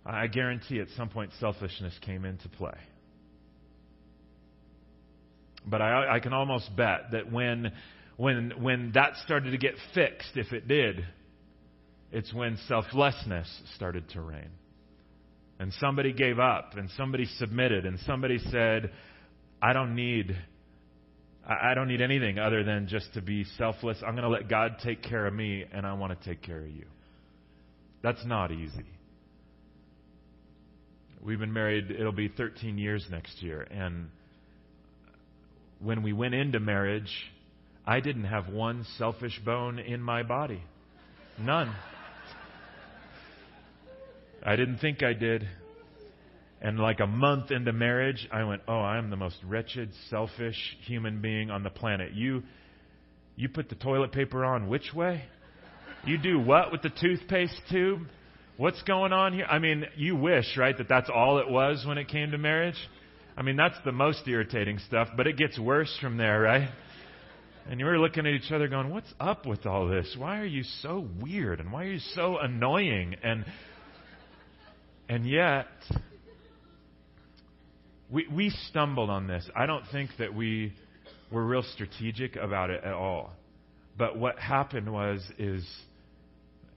I 0.04 0.26
guarantee 0.26 0.80
at 0.80 0.88
some 0.96 1.08
point 1.08 1.30
selfishness 1.38 1.94
came 2.04 2.24
into 2.24 2.48
play. 2.48 2.76
But 5.64 5.80
I, 5.80 6.16
I 6.16 6.20
can 6.20 6.32
almost 6.32 6.74
bet 6.76 7.12
that 7.12 7.30
when, 7.30 7.72
when, 8.16 8.52
when 8.60 8.92
that 8.92 9.12
started 9.24 9.50
to 9.50 9.58
get 9.58 9.74
fixed, 9.94 10.36
if 10.36 10.52
it 10.52 10.68
did, 10.68 11.04
it's 12.10 12.32
when 12.32 12.58
selflessness 12.68 13.48
started 13.76 14.08
to 14.10 14.20
reign. 14.20 14.50
And 15.58 15.72
somebody 15.74 16.12
gave 16.12 16.38
up, 16.38 16.74
and 16.76 16.90
somebody 16.96 17.26
submitted, 17.38 17.86
and 17.86 17.98
somebody 18.00 18.38
said, 18.50 18.90
I 19.60 19.72
don't 19.72 19.94
need 19.94 20.36
I 21.44 21.74
don't 21.74 21.88
need 21.88 22.00
anything 22.00 22.38
other 22.38 22.62
than 22.62 22.86
just 22.86 23.14
to 23.14 23.20
be 23.20 23.44
selfless. 23.58 23.98
I'm 24.06 24.14
going 24.14 24.22
to 24.22 24.28
let 24.28 24.48
God 24.48 24.76
take 24.82 25.02
care 25.02 25.26
of 25.26 25.34
me, 25.34 25.64
and 25.72 25.84
I 25.84 25.92
want 25.94 26.18
to 26.18 26.28
take 26.28 26.40
care 26.40 26.60
of 26.60 26.68
you. 26.68 26.84
That's 28.00 28.24
not 28.24 28.52
easy. 28.52 28.84
We've 31.20 31.38
been 31.38 31.52
married, 31.52 31.90
it'll 31.90 32.12
be 32.12 32.28
13 32.28 32.78
years 32.78 33.04
next 33.10 33.42
year. 33.42 33.62
And 33.62 34.08
when 35.80 36.02
we 36.02 36.12
went 36.12 36.34
into 36.34 36.60
marriage, 36.60 37.10
I 37.86 38.00
didn't 38.00 38.24
have 38.24 38.48
one 38.48 38.84
selfish 38.96 39.40
bone 39.44 39.78
in 39.78 40.00
my 40.00 40.22
body. 40.22 40.62
None. 41.38 41.74
I 44.44 44.56
didn't 44.56 44.78
think 44.78 45.02
I 45.02 45.12
did. 45.12 45.48
And 46.60 46.78
like 46.78 47.00
a 47.00 47.06
month 47.06 47.50
into 47.50 47.72
marriage, 47.72 48.28
I 48.30 48.44
went, 48.44 48.62
"Oh, 48.68 48.78
I 48.78 48.98
am 48.98 49.10
the 49.10 49.16
most 49.16 49.36
wretched, 49.44 49.92
selfish 50.10 50.76
human 50.86 51.20
being 51.20 51.50
on 51.50 51.64
the 51.64 51.70
planet. 51.70 52.12
You 52.12 52.44
you 53.34 53.48
put 53.48 53.68
the 53.68 53.74
toilet 53.74 54.12
paper 54.12 54.44
on 54.44 54.68
which 54.68 54.94
way? 54.94 55.24
You 56.04 56.18
do 56.18 56.38
what 56.38 56.70
with 56.70 56.82
the 56.82 56.90
toothpaste 56.90 57.60
tube? 57.70 58.02
What's 58.58 58.82
going 58.82 59.12
on 59.12 59.32
here? 59.32 59.46
I 59.46 59.58
mean, 59.58 59.86
you 59.96 60.14
wish, 60.14 60.56
right, 60.56 60.76
that 60.76 60.88
that's 60.88 61.10
all 61.12 61.38
it 61.38 61.48
was 61.48 61.84
when 61.86 61.98
it 61.98 62.08
came 62.08 62.30
to 62.32 62.38
marriage? 62.38 62.76
I 63.36 63.42
mean, 63.42 63.56
that's 63.56 63.78
the 63.84 63.92
most 63.92 64.28
irritating 64.28 64.78
stuff, 64.78 65.08
but 65.16 65.26
it 65.26 65.36
gets 65.36 65.58
worse 65.58 65.96
from 66.00 66.16
there, 66.18 66.40
right? 66.40 66.68
And 67.68 67.78
you 67.78 67.86
were 67.86 67.98
looking 67.98 68.26
at 68.26 68.32
each 68.32 68.50
other 68.50 68.68
going, 68.68 68.90
What's 68.90 69.12
up 69.20 69.46
with 69.46 69.66
all 69.66 69.88
this? 69.88 70.14
Why 70.18 70.38
are 70.40 70.46
you 70.46 70.64
so 70.80 71.06
weird? 71.20 71.60
And 71.60 71.72
why 71.72 71.84
are 71.84 71.92
you 71.92 72.00
so 72.14 72.38
annoying? 72.38 73.16
And 73.22 73.44
and 75.08 75.28
yet 75.28 75.66
we, 78.10 78.26
we 78.32 78.50
stumbled 78.68 79.10
on 79.10 79.26
this. 79.26 79.48
I 79.56 79.66
don't 79.66 79.84
think 79.90 80.10
that 80.18 80.34
we 80.34 80.72
were 81.30 81.44
real 81.44 81.64
strategic 81.74 82.36
about 82.36 82.70
it 82.70 82.84
at 82.84 82.92
all. 82.92 83.32
But 83.96 84.18
what 84.18 84.38
happened 84.38 84.92
was 84.92 85.22
is 85.38 85.66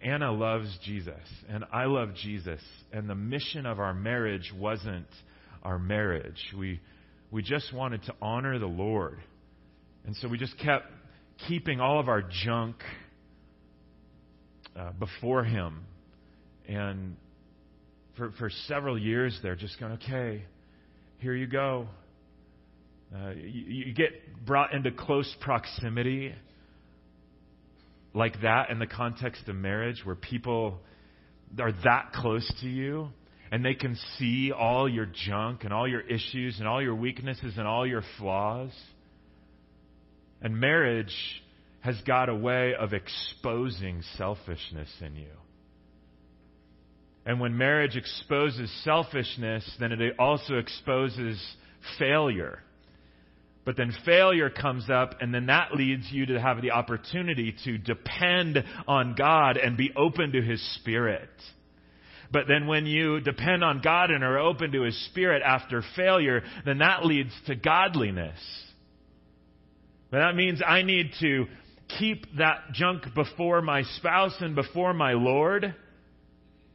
Anna 0.01 0.31
loves 0.31 0.77
Jesus 0.83 1.13
and 1.49 1.65
I 1.71 1.85
love 1.85 2.09
Jesus 2.15 2.61
and 2.93 3.09
the 3.09 3.15
mission 3.15 3.65
of 3.65 3.79
our 3.79 3.93
marriage 3.93 4.51
wasn't 4.57 5.07
our 5.63 5.79
marriage. 5.79 6.53
We 6.57 6.79
we 7.31 7.41
just 7.41 7.73
wanted 7.73 8.03
to 8.03 8.15
honor 8.21 8.59
the 8.59 8.65
Lord. 8.65 9.17
And 10.05 10.15
so 10.17 10.27
we 10.27 10.37
just 10.37 10.57
kept 10.59 10.85
keeping 11.47 11.79
all 11.79 11.99
of 11.99 12.07
our 12.07 12.21
junk 12.43 12.77
uh, 14.75 14.91
before 14.93 15.43
him. 15.43 15.85
And 16.67 17.15
for, 18.17 18.31
for 18.37 18.49
several 18.67 18.97
years 18.97 19.37
there, 19.41 19.55
just 19.55 19.79
going, 19.79 19.93
okay, 19.93 20.43
here 21.19 21.35
you 21.35 21.47
go. 21.47 21.87
Uh, 23.15 23.31
you, 23.31 23.85
you 23.85 23.93
get 23.93 24.45
brought 24.45 24.73
into 24.73 24.91
close 24.91 25.33
proximity 25.41 26.33
like 28.13 28.41
that 28.41 28.69
in 28.69 28.79
the 28.79 28.87
context 28.87 29.47
of 29.47 29.55
marriage 29.55 30.01
where 30.03 30.15
people 30.15 30.79
are 31.59 31.71
that 31.83 32.11
close 32.13 32.49
to 32.61 32.67
you 32.67 33.09
and 33.51 33.63
they 33.63 33.73
can 33.73 33.97
see 34.17 34.51
all 34.51 34.89
your 34.89 35.07
junk 35.27 35.63
and 35.63 35.71
all 35.71 35.87
your 35.87 36.01
issues 36.01 36.59
and 36.59 36.67
all 36.67 36.81
your 36.81 36.95
weaknesses 36.95 37.53
and 37.57 37.67
all 37.67 37.85
your 37.85 38.03
flaws. 38.17 38.71
And 40.41 40.59
marriage 40.59 41.15
has 41.81 41.95
got 42.01 42.29
a 42.29 42.35
way 42.35 42.73
of 42.73 42.93
exposing 42.93 44.01
selfishness 44.17 44.89
in 45.01 45.15
you. 45.15 45.31
And 47.25 47.39
when 47.39 47.57
marriage 47.57 47.95
exposes 47.95 48.71
selfishness, 48.83 49.69
then 49.79 49.91
it 49.91 50.15
also 50.19 50.55
exposes 50.55 51.43
failure. 51.97 52.59
But 53.65 53.77
then 53.77 53.91
failure 54.05 54.51
comes 54.51 54.91
up, 54.91 55.15
and 55.21 55.33
then 55.33 55.47
that 55.47 55.73
leads 55.73 56.11
you 56.11 56.27
to 56.27 56.39
have 56.39 56.61
the 56.61 56.71
opportunity 56.71 57.55
to 57.65 57.79
depend 57.79 58.63
on 58.87 59.15
God 59.15 59.57
and 59.57 59.75
be 59.75 59.91
open 59.95 60.33
to 60.33 60.41
His 60.41 60.61
Spirit. 60.75 61.29
But 62.31 62.47
then 62.47 62.67
when 62.67 62.85
you 62.85 63.21
depend 63.21 63.63
on 63.63 63.81
God 63.83 64.11
and 64.11 64.23
are 64.23 64.37
open 64.37 64.71
to 64.73 64.83
His 64.83 65.05
Spirit 65.07 65.41
after 65.43 65.83
failure, 65.95 66.43
then 66.63 66.77
that 66.77 67.05
leads 67.05 67.31
to 67.47 67.55
godliness. 67.55 68.39
But 70.11 70.19
that 70.19 70.35
means 70.35 70.61
I 70.65 70.83
need 70.83 71.11
to 71.19 71.45
keep 71.99 72.25
that 72.37 72.71
junk 72.73 73.13
before 73.13 73.61
my 73.61 73.83
spouse 73.97 74.35
and 74.39 74.55
before 74.55 74.93
my 74.93 75.13
Lord 75.13 75.75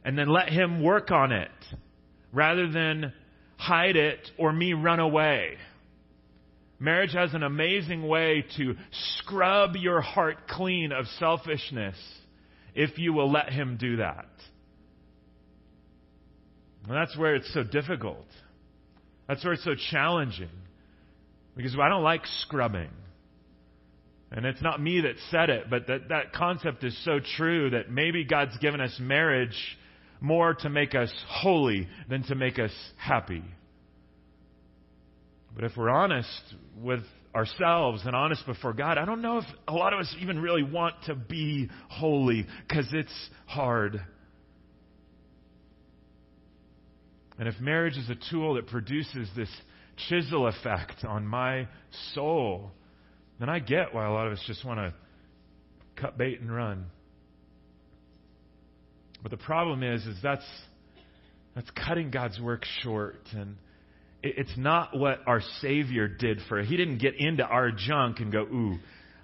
and 0.03 0.17
then 0.17 0.29
let 0.29 0.49
Him 0.49 0.83
work 0.83 1.11
on 1.11 1.31
it 1.31 1.51
rather 2.31 2.71
than 2.71 3.13
hide 3.57 3.95
it 3.95 4.19
or 4.37 4.51
me 4.51 4.73
run 4.73 4.99
away. 4.99 5.55
Marriage 6.79 7.13
has 7.13 7.33
an 7.33 7.43
amazing 7.43 8.07
way 8.07 8.43
to 8.57 8.75
scrub 9.19 9.75
your 9.75 10.01
heart 10.01 10.47
clean 10.47 10.91
of 10.91 11.05
selfishness 11.19 11.95
if 12.73 12.97
you 12.97 13.13
will 13.13 13.31
let 13.31 13.49
Him 13.49 13.77
do 13.79 13.97
that. 13.97 14.25
And 16.87 16.95
that's 16.95 17.15
where 17.15 17.35
it's 17.35 17.53
so 17.53 17.63
difficult. 17.63 18.25
That's 19.27 19.43
where 19.43 19.53
it's 19.53 19.63
so 19.63 19.75
challenging. 19.91 20.49
Because 21.55 21.75
I 21.79 21.89
don't 21.89 22.03
like 22.03 22.25
scrubbing. 22.39 22.89
And 24.31 24.45
it's 24.45 24.61
not 24.61 24.81
me 24.81 25.01
that 25.01 25.15
said 25.29 25.49
it, 25.49 25.69
but 25.69 25.87
that, 25.87 26.07
that 26.09 26.33
concept 26.33 26.83
is 26.85 26.97
so 27.03 27.19
true 27.35 27.71
that 27.71 27.91
maybe 27.91 28.23
God's 28.23 28.57
given 28.59 28.79
us 28.79 28.95
marriage 28.99 29.77
more 30.21 30.53
to 30.53 30.69
make 30.69 30.95
us 30.95 31.11
holy 31.27 31.89
than 32.09 32.23
to 32.23 32.35
make 32.35 32.57
us 32.57 32.71
happy. 32.97 33.43
But 35.53 35.65
if 35.65 35.75
we're 35.75 35.89
honest 35.89 36.29
with 36.77 37.01
ourselves 37.35 38.03
and 38.05 38.15
honest 38.15 38.45
before 38.45 38.71
God, 38.71 38.97
I 38.97 39.03
don't 39.03 39.21
know 39.21 39.39
if 39.39 39.45
a 39.67 39.73
lot 39.73 39.91
of 39.91 39.99
us 39.99 40.15
even 40.21 40.39
really 40.39 40.63
want 40.63 40.95
to 41.07 41.15
be 41.15 41.69
holy 41.89 42.45
because 42.67 42.87
it's 42.93 43.29
hard. 43.47 44.01
And 47.37 47.49
if 47.49 47.59
marriage 47.59 47.97
is 47.97 48.09
a 48.09 48.15
tool 48.29 48.53
that 48.53 48.67
produces 48.67 49.27
this 49.35 49.49
chisel 50.07 50.47
effect 50.47 51.03
on 51.03 51.25
my 51.25 51.67
soul, 52.13 52.71
then 53.41 53.49
I 53.49 53.59
get 53.59 53.93
why 53.93 54.05
a 54.05 54.11
lot 54.11 54.27
of 54.27 54.33
us 54.33 54.43
just 54.45 54.63
want 54.63 54.79
to 54.79 54.93
cut 55.99 56.17
bait 56.17 56.39
and 56.39 56.53
run. 56.53 56.85
But 59.21 59.31
the 59.31 59.37
problem 59.37 59.81
is, 59.83 60.05
is 60.05 60.17
that's 60.21 60.45
that's 61.55 61.69
cutting 61.71 62.11
God's 62.11 62.39
work 62.39 62.63
short, 62.81 63.19
and 63.33 63.57
it, 64.23 64.35
it's 64.37 64.57
not 64.57 64.97
what 64.97 65.19
our 65.27 65.41
Savior 65.59 66.07
did 66.07 66.39
for. 66.47 66.59
It. 66.59 66.67
He 66.67 66.77
didn't 66.77 66.99
get 66.99 67.15
into 67.17 67.43
our 67.43 67.71
junk 67.71 68.19
and 68.19 68.31
go, 68.31 68.41
"Ooh, 68.41 68.77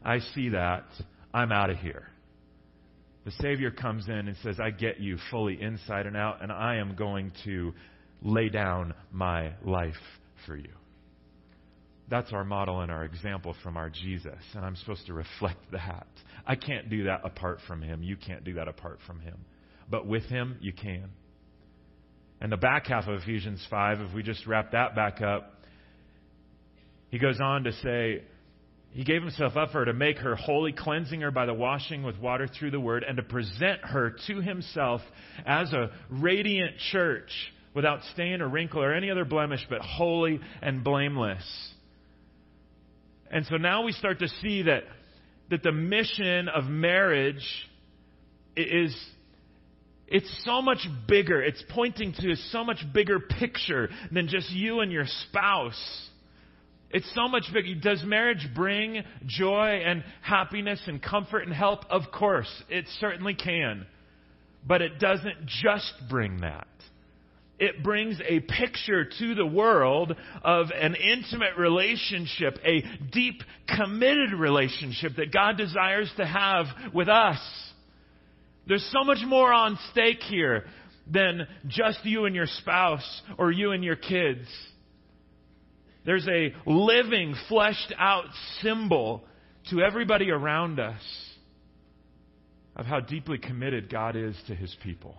I 0.03 0.19
see 0.19 0.49
that. 0.49 0.85
I'm 1.33 1.51
out 1.51 1.69
of 1.69 1.77
here." 1.77 2.07
The 3.25 3.31
Savior 3.31 3.71
comes 3.71 4.07
in 4.07 4.27
and 4.27 4.35
says, 4.43 4.59
"I 4.59 4.71
get 4.71 4.99
you 4.99 5.17
fully 5.31 5.61
inside 5.61 6.05
and 6.05 6.17
out, 6.17 6.41
and 6.41 6.51
I 6.51 6.77
am 6.77 6.95
going 6.95 7.31
to 7.45 7.73
lay 8.21 8.49
down 8.49 8.93
my 9.11 9.53
life 9.63 9.93
for 10.45 10.55
you." 10.55 10.69
That's 12.09 12.31
our 12.31 12.45
model 12.45 12.81
and 12.81 12.91
our 12.91 13.03
example 13.03 13.55
from 13.63 13.75
our 13.75 13.89
Jesus, 13.89 14.39
and 14.53 14.63
I'm 14.63 14.75
supposed 14.77 15.05
to 15.07 15.13
reflect 15.13 15.59
that. 15.71 16.07
I 16.45 16.55
can't 16.55 16.89
do 16.89 17.03
that 17.05 17.21
apart 17.25 17.59
from 17.67 17.81
Him. 17.81 18.01
You 18.01 18.15
can't 18.15 18.43
do 18.43 18.53
that 18.53 18.67
apart 18.67 18.99
from 19.05 19.19
Him 19.19 19.37
but 19.89 20.05
with 20.05 20.23
him 20.23 20.57
you 20.59 20.73
can. 20.73 21.09
And 22.39 22.51
the 22.51 22.57
back 22.57 22.87
half 22.87 23.07
of 23.07 23.21
Ephesians 23.21 23.65
5, 23.69 24.01
if 24.01 24.13
we 24.13 24.21
just 24.21 24.45
wrap 24.45 24.71
that 24.71 24.95
back 24.95 25.21
up, 25.21 25.53
he 27.09 27.19
goes 27.19 27.39
on 27.41 27.63
to 27.63 27.71
say, 27.71 28.23
He 28.91 29.03
gave 29.03 29.21
himself 29.21 29.57
up 29.57 29.71
for 29.71 29.79
her 29.79 29.85
to 29.85 29.93
make 29.93 30.17
her 30.19 30.35
holy, 30.35 30.71
cleansing 30.71 31.21
her 31.21 31.31
by 31.31 31.45
the 31.45 31.53
washing 31.53 32.03
with 32.03 32.19
water 32.19 32.47
through 32.47 32.71
the 32.71 32.79
word, 32.79 33.03
and 33.03 33.17
to 33.17 33.23
present 33.23 33.81
her 33.83 34.15
to 34.27 34.41
himself 34.41 35.01
as 35.45 35.73
a 35.73 35.89
radiant 36.09 36.77
church 36.91 37.31
without 37.73 38.01
stain 38.13 38.41
or 38.41 38.49
wrinkle 38.49 38.83
or 38.83 38.93
any 38.93 39.09
other 39.09 39.25
blemish, 39.25 39.65
but 39.69 39.81
holy 39.81 40.39
and 40.61 40.83
blameless. 40.83 41.73
And 43.31 43.45
so 43.45 43.57
now 43.57 43.83
we 43.83 43.91
start 43.91 44.19
to 44.19 44.27
see 44.41 44.63
that, 44.63 44.83
that 45.49 45.63
the 45.63 45.71
mission 45.71 46.49
of 46.49 46.65
marriage 46.65 47.45
is 48.55 48.95
It's 50.07 50.43
so 50.45 50.61
much 50.61 50.87
bigger. 51.07 51.41
It's 51.41 51.61
pointing 51.69 52.13
to 52.13 52.31
a 52.31 52.35
so 52.51 52.63
much 52.63 52.81
bigger 52.93 53.19
picture 53.19 53.89
than 54.11 54.27
just 54.29 54.49
you 54.51 54.79
and 54.79 54.91
your 54.91 55.05
spouse. 55.27 56.09
It's 56.89 57.13
so 57.13 57.27
much 57.27 57.43
bigger. 57.53 57.75
Does 57.75 58.01
marriage 58.05 58.47
bring 58.55 59.03
joy 59.25 59.81
and 59.85 60.03
happiness 60.21 60.81
and 60.87 61.01
comfort 61.03 61.39
and 61.39 61.53
help? 61.53 61.81
Of 61.89 62.03
course, 62.17 62.49
it 62.69 62.85
certainly 63.01 63.33
can. 63.33 63.85
But 64.65 64.81
it 64.81 64.97
doesn't 64.99 65.45
just 65.45 65.93
bring 66.09 66.37
that. 66.41 66.67
It 67.59 67.81
brings 67.83 68.19
a 68.27 68.39
picture 68.41 69.05
to 69.05 69.35
the 69.35 69.45
world 69.45 70.15
of 70.43 70.67
an 70.69 70.95
intimate 70.95 71.57
relationship, 71.57 72.59
a 72.63 72.83
deep, 73.11 73.41
committed 73.67 74.33
relationship 74.33 75.13
that 75.17 75.33
God 75.33 75.57
desires 75.57 76.11
to 76.17 76.25
have 76.25 76.67
with 76.93 77.09
us. 77.09 77.39
There's 78.67 78.87
so 78.91 79.03
much 79.03 79.19
more 79.25 79.51
on 79.51 79.79
stake 79.91 80.21
here 80.21 80.65
than 81.11 81.47
just 81.67 81.99
you 82.03 82.25
and 82.25 82.35
your 82.35 82.45
spouse 82.45 83.21
or 83.39 83.51
you 83.51 83.71
and 83.71 83.83
your 83.83 83.95
kids. 83.95 84.47
There's 86.05 86.27
a 86.27 86.53
living, 86.65 87.33
fleshed 87.49 87.93
out 87.97 88.25
symbol 88.61 89.23
to 89.71 89.81
everybody 89.81 90.29
around 90.29 90.79
us 90.79 91.01
of 92.75 92.85
how 92.85 92.99
deeply 92.99 93.39
committed 93.39 93.89
God 93.89 94.15
is 94.15 94.35
to 94.47 94.53
his 94.53 94.75
people 94.83 95.15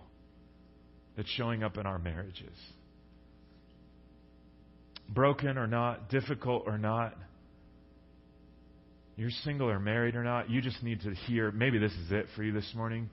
that's 1.19 1.29
showing 1.31 1.63
up 1.63 1.77
in 1.77 1.85
our 1.85 1.99
marriages. 1.99 2.55
Broken 5.09 5.57
or 5.57 5.67
not, 5.67 6.09
difficult 6.09 6.63
or 6.65 6.77
not, 6.77 7.13
you're 9.17 9.29
single 9.43 9.69
or 9.69 9.81
married 9.81 10.15
or 10.15 10.23
not, 10.23 10.49
you 10.49 10.61
just 10.61 10.81
need 10.81 11.01
to 11.01 11.13
hear 11.27 11.51
maybe 11.51 11.77
this 11.77 11.91
is 11.91 12.13
it 12.13 12.27
for 12.37 12.43
you 12.43 12.53
this 12.53 12.71
morning 12.73 13.09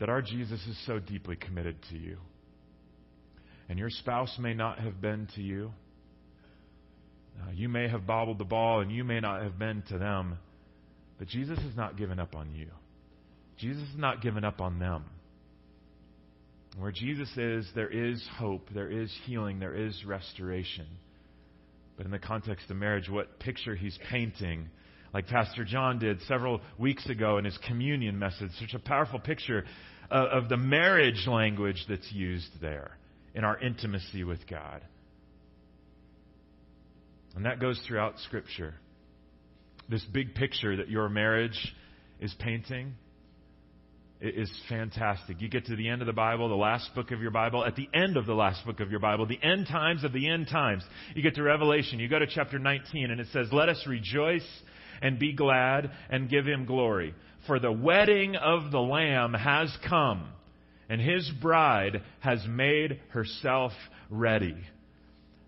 that 0.00 0.08
our 0.08 0.22
Jesus 0.22 0.58
is 0.66 0.86
so 0.86 1.00
deeply 1.00 1.36
committed 1.36 1.76
to 1.90 1.98
you. 1.98 2.16
And 3.68 3.78
your 3.78 3.90
spouse 3.90 4.34
may 4.38 4.54
not 4.54 4.78
have 4.78 5.02
been 5.02 5.28
to 5.34 5.42
you. 5.42 5.70
Uh, 7.42 7.50
you 7.52 7.68
may 7.68 7.88
have 7.88 8.06
bobbled 8.06 8.38
the 8.38 8.46
ball 8.46 8.80
and 8.80 8.90
you 8.90 9.04
may 9.04 9.20
not 9.20 9.42
have 9.42 9.58
been 9.58 9.82
to 9.90 9.98
them. 9.98 10.38
But 11.18 11.28
Jesus 11.28 11.58
has 11.58 11.76
not 11.76 11.98
given 11.98 12.18
up 12.18 12.34
on 12.34 12.54
you. 12.54 12.68
Jesus 13.58 13.82
has 13.86 13.98
not 13.98 14.22
given 14.22 14.44
up 14.44 14.62
on 14.62 14.78
them. 14.78 15.04
Where 16.78 16.92
Jesus 16.92 17.28
is, 17.36 17.68
there 17.74 17.90
is 17.90 18.26
hope, 18.38 18.68
there 18.74 18.90
is 18.90 19.12
healing, 19.26 19.58
there 19.58 19.74
is 19.74 20.04
restoration. 20.04 20.86
But 21.96 22.06
in 22.06 22.12
the 22.12 22.18
context 22.18 22.70
of 22.70 22.76
marriage, 22.76 23.08
what 23.10 23.38
picture 23.38 23.74
he's 23.74 23.98
painting 24.10 24.68
like 25.12 25.26
Pastor 25.26 25.64
John 25.64 25.98
did 25.98 26.20
several 26.22 26.60
weeks 26.78 27.08
ago 27.08 27.38
in 27.38 27.44
his 27.44 27.58
communion 27.66 28.18
message. 28.18 28.50
Such 28.58 28.74
a 28.74 28.78
powerful 28.78 29.18
picture 29.18 29.64
of, 30.10 30.44
of 30.44 30.48
the 30.48 30.56
marriage 30.56 31.26
language 31.26 31.84
that's 31.88 32.10
used 32.12 32.48
there 32.60 32.96
in 33.34 33.44
our 33.44 33.58
intimacy 33.58 34.24
with 34.24 34.46
God. 34.48 34.82
And 37.36 37.44
that 37.44 37.60
goes 37.60 37.80
throughout 37.86 38.18
Scripture. 38.20 38.74
This 39.88 40.04
big 40.12 40.34
picture 40.34 40.76
that 40.76 40.88
your 40.88 41.08
marriage 41.08 41.74
is 42.20 42.34
painting 42.38 42.94
is 44.22 44.50
fantastic. 44.68 45.40
You 45.40 45.48
get 45.48 45.66
to 45.66 45.76
the 45.76 45.88
end 45.88 46.00
of 46.00 46.06
the 46.06 46.12
Bible, 46.12 46.48
the 46.48 46.54
last 46.54 46.94
book 46.94 47.10
of 47.10 47.20
your 47.20 47.32
Bible, 47.32 47.64
at 47.64 47.74
the 47.74 47.88
end 47.92 48.16
of 48.16 48.24
the 48.24 48.34
last 48.34 48.64
book 48.64 48.78
of 48.78 48.90
your 48.90 49.00
Bible, 49.00 49.26
the 49.26 49.42
end 49.42 49.66
times 49.66 50.04
of 50.04 50.12
the 50.12 50.28
end 50.28 50.46
times. 50.48 50.84
You 51.14 51.22
get 51.22 51.34
to 51.34 51.42
Revelation, 51.42 51.98
you 51.98 52.08
go 52.08 52.20
to 52.20 52.26
chapter 52.26 52.58
19, 52.58 53.10
and 53.10 53.20
it 53.20 53.26
says, 53.32 53.48
Let 53.52 53.68
us 53.68 53.84
rejoice 53.86 54.46
and 55.00 55.18
be 55.18 55.32
glad 55.32 55.90
and 56.08 56.30
give 56.30 56.46
him 56.46 56.66
glory. 56.66 57.14
For 57.48 57.58
the 57.58 57.72
wedding 57.72 58.36
of 58.36 58.70
the 58.70 58.78
Lamb 58.78 59.34
has 59.34 59.76
come, 59.88 60.28
and 60.88 61.00
his 61.00 61.28
bride 61.40 62.02
has 62.20 62.46
made 62.48 63.00
herself 63.08 63.72
ready. 64.08 64.56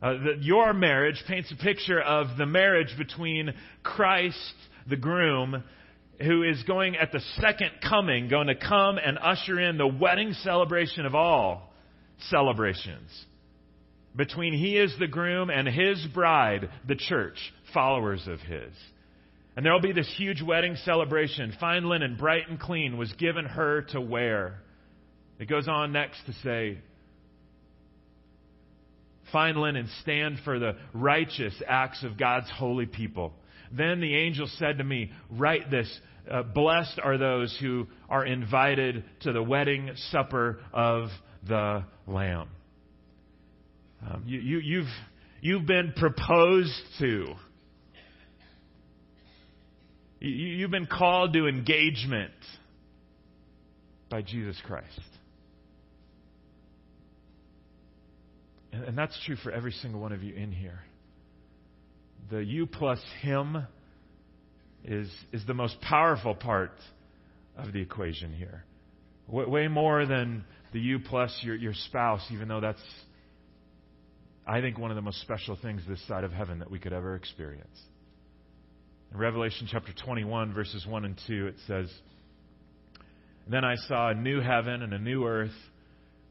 Uh, 0.02 0.14
the, 0.14 0.36
your 0.40 0.74
marriage 0.74 1.22
paints 1.28 1.52
a 1.52 1.62
picture 1.62 2.00
of 2.00 2.36
the 2.36 2.46
marriage 2.46 2.92
between 2.98 3.54
Christ, 3.84 4.54
the 4.88 4.96
groom, 4.96 5.62
who 6.20 6.42
is 6.42 6.62
going 6.64 6.96
at 6.96 7.12
the 7.12 7.20
second 7.40 7.70
coming, 7.86 8.28
going 8.28 8.46
to 8.46 8.54
come 8.54 8.98
and 8.98 9.18
usher 9.18 9.58
in 9.58 9.78
the 9.78 9.86
wedding 9.86 10.32
celebration 10.42 11.06
of 11.06 11.14
all 11.14 11.72
celebrations. 12.30 13.10
Between 14.16 14.52
he 14.52 14.76
is 14.76 14.94
the 14.98 15.08
groom 15.08 15.50
and 15.50 15.66
his 15.66 16.06
bride, 16.14 16.68
the 16.86 16.94
church, 16.94 17.36
followers 17.72 18.26
of 18.28 18.40
his. 18.40 18.72
And 19.56 19.64
there 19.64 19.72
will 19.72 19.80
be 19.80 19.92
this 19.92 20.12
huge 20.16 20.42
wedding 20.42 20.76
celebration. 20.84 21.52
Fine 21.60 21.84
linen, 21.88 22.16
bright 22.16 22.48
and 22.48 22.58
clean, 22.58 22.96
was 22.96 23.12
given 23.14 23.44
her 23.44 23.82
to 23.90 24.00
wear. 24.00 24.60
It 25.38 25.48
goes 25.48 25.68
on 25.68 25.92
next 25.92 26.24
to 26.26 26.32
say, 26.44 26.78
Fine 29.32 29.56
linen 29.56 29.88
stand 30.02 30.38
for 30.44 30.60
the 30.60 30.76
righteous 30.92 31.54
acts 31.66 32.04
of 32.04 32.16
God's 32.16 32.48
holy 32.50 32.86
people. 32.86 33.32
Then 33.76 34.00
the 34.00 34.14
angel 34.14 34.48
said 34.58 34.78
to 34.78 34.84
me, 34.84 35.10
Write 35.30 35.70
this. 35.70 35.88
Uh, 36.30 36.42
blessed 36.42 36.98
are 37.02 37.18
those 37.18 37.56
who 37.60 37.86
are 38.08 38.24
invited 38.24 39.04
to 39.20 39.32
the 39.32 39.42
wedding 39.42 39.90
supper 40.10 40.60
of 40.72 41.08
the 41.46 41.84
Lamb. 42.06 42.48
Um, 44.06 44.22
you, 44.26 44.40
you, 44.40 44.58
you've, 44.58 44.92
you've 45.40 45.66
been 45.66 45.92
proposed 45.96 46.72
to. 47.00 47.34
You've 50.20 50.70
been 50.70 50.86
called 50.86 51.34
to 51.34 51.46
engagement 51.46 52.32
by 54.08 54.22
Jesus 54.22 54.56
Christ. 54.64 55.00
And 58.72 58.96
that's 58.96 59.18
true 59.26 59.36
for 59.36 59.52
every 59.52 59.72
single 59.72 60.00
one 60.00 60.12
of 60.12 60.22
you 60.22 60.34
in 60.34 60.50
here. 60.50 60.80
The 62.30 62.42
you 62.42 62.66
plus 62.66 63.00
him 63.20 63.66
is, 64.84 65.10
is 65.32 65.44
the 65.46 65.54
most 65.54 65.80
powerful 65.80 66.34
part 66.34 66.72
of 67.56 67.72
the 67.72 67.80
equation 67.80 68.32
here. 68.32 68.64
Way 69.28 69.68
more 69.68 70.06
than 70.06 70.44
the 70.72 70.80
you 70.80 70.98
plus 70.98 71.36
your, 71.42 71.54
your 71.54 71.72
spouse, 71.72 72.22
even 72.30 72.48
though 72.48 72.60
that's, 72.60 72.82
I 74.46 74.60
think, 74.60 74.78
one 74.78 74.90
of 74.90 74.96
the 74.96 75.02
most 75.02 75.20
special 75.22 75.56
things 75.60 75.82
this 75.88 76.06
side 76.06 76.24
of 76.24 76.32
heaven 76.32 76.58
that 76.58 76.70
we 76.70 76.78
could 76.78 76.92
ever 76.92 77.14
experience. 77.14 77.80
In 79.12 79.18
Revelation 79.18 79.68
chapter 79.70 79.92
21, 80.04 80.52
verses 80.52 80.84
1 80.86 81.04
and 81.04 81.20
2, 81.26 81.46
it 81.46 81.54
says, 81.66 81.90
Then 83.48 83.64
I 83.64 83.76
saw 83.76 84.10
a 84.10 84.14
new 84.14 84.40
heaven 84.40 84.82
and 84.82 84.92
a 84.92 84.98
new 84.98 85.26
earth, 85.26 85.54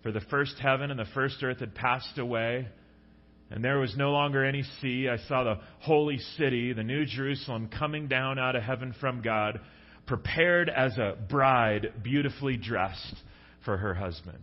for 0.04 0.12
the 0.12 0.22
first 0.22 0.56
heaven 0.60 0.92
and 0.92 1.00
the 1.00 1.08
first 1.14 1.42
earth 1.42 1.60
had 1.60 1.74
passed 1.74 2.18
away, 2.18 2.68
and 3.54 3.64
there 3.64 3.78
was 3.78 3.96
no 3.96 4.12
longer 4.12 4.44
any 4.44 4.64
sea. 4.82 5.08
I 5.08 5.18
saw 5.28 5.44
the 5.44 5.60
holy 5.80 6.18
city, 6.38 6.74
the 6.74 6.82
new 6.82 7.06
Jerusalem, 7.06 7.70
coming 7.70 8.08
down 8.08 8.40
out 8.40 8.56
of 8.56 8.64
heaven 8.64 8.96
from 9.00 9.22
God, 9.22 9.62
prepared 10.08 10.70
as 10.70 10.98
a 10.98 11.16
bride, 11.30 11.94
beautifully 12.02 12.58
dressed 12.58 13.16
for 13.64 13.78
her 13.78 13.94
husband. 13.94 14.42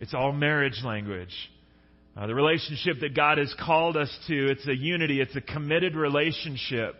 It's 0.00 0.14
all 0.14 0.30
marriage 0.30 0.80
language. 0.84 1.34
Uh, 2.16 2.28
the 2.28 2.36
relationship 2.36 3.00
that 3.00 3.16
God 3.16 3.38
has 3.38 3.52
called 3.58 3.96
us 3.96 4.16
to, 4.28 4.50
it's 4.52 4.66
a 4.68 4.76
unity, 4.76 5.20
it's 5.20 5.34
a 5.34 5.40
committed 5.40 5.96
relationship. 5.96 6.94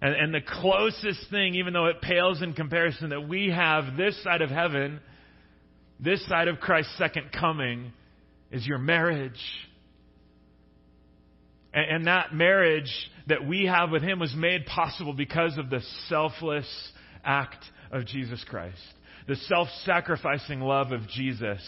And, 0.00 0.14
and 0.14 0.32
the 0.32 0.40
closest 0.40 1.30
thing, 1.32 1.56
even 1.56 1.72
though 1.72 1.86
it 1.86 2.00
pales 2.00 2.42
in 2.42 2.54
comparison, 2.54 3.10
that 3.10 3.28
we 3.28 3.50
have 3.50 3.96
this 3.96 4.22
side 4.22 4.40
of 4.40 4.50
heaven, 4.50 5.00
this 5.98 6.24
side 6.28 6.46
of 6.46 6.60
Christ's 6.60 6.96
second 6.96 7.32
coming, 7.32 7.92
is 8.52 8.64
your 8.64 8.78
marriage. 8.78 9.40
And, 11.72 12.06
that 12.06 12.34
marriage 12.34 12.92
that 13.28 13.46
we 13.46 13.66
have 13.66 13.90
with 13.90 14.02
Him 14.02 14.18
was 14.18 14.34
made 14.34 14.66
possible 14.66 15.12
because 15.12 15.56
of 15.56 15.70
the 15.70 15.80
selfless 16.08 16.66
act 17.24 17.64
of 17.92 18.06
Jesus 18.06 18.44
Christ. 18.48 18.80
The 19.28 19.36
self 19.36 19.68
sacrificing 19.84 20.60
love 20.60 20.90
of 20.90 21.06
Jesus 21.08 21.60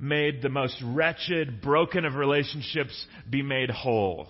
made 0.00 0.42
the 0.42 0.48
most 0.48 0.82
wretched, 0.84 1.60
broken 1.62 2.04
of 2.04 2.14
relationships 2.14 3.06
be 3.30 3.42
made 3.42 3.70
whole. 3.70 4.28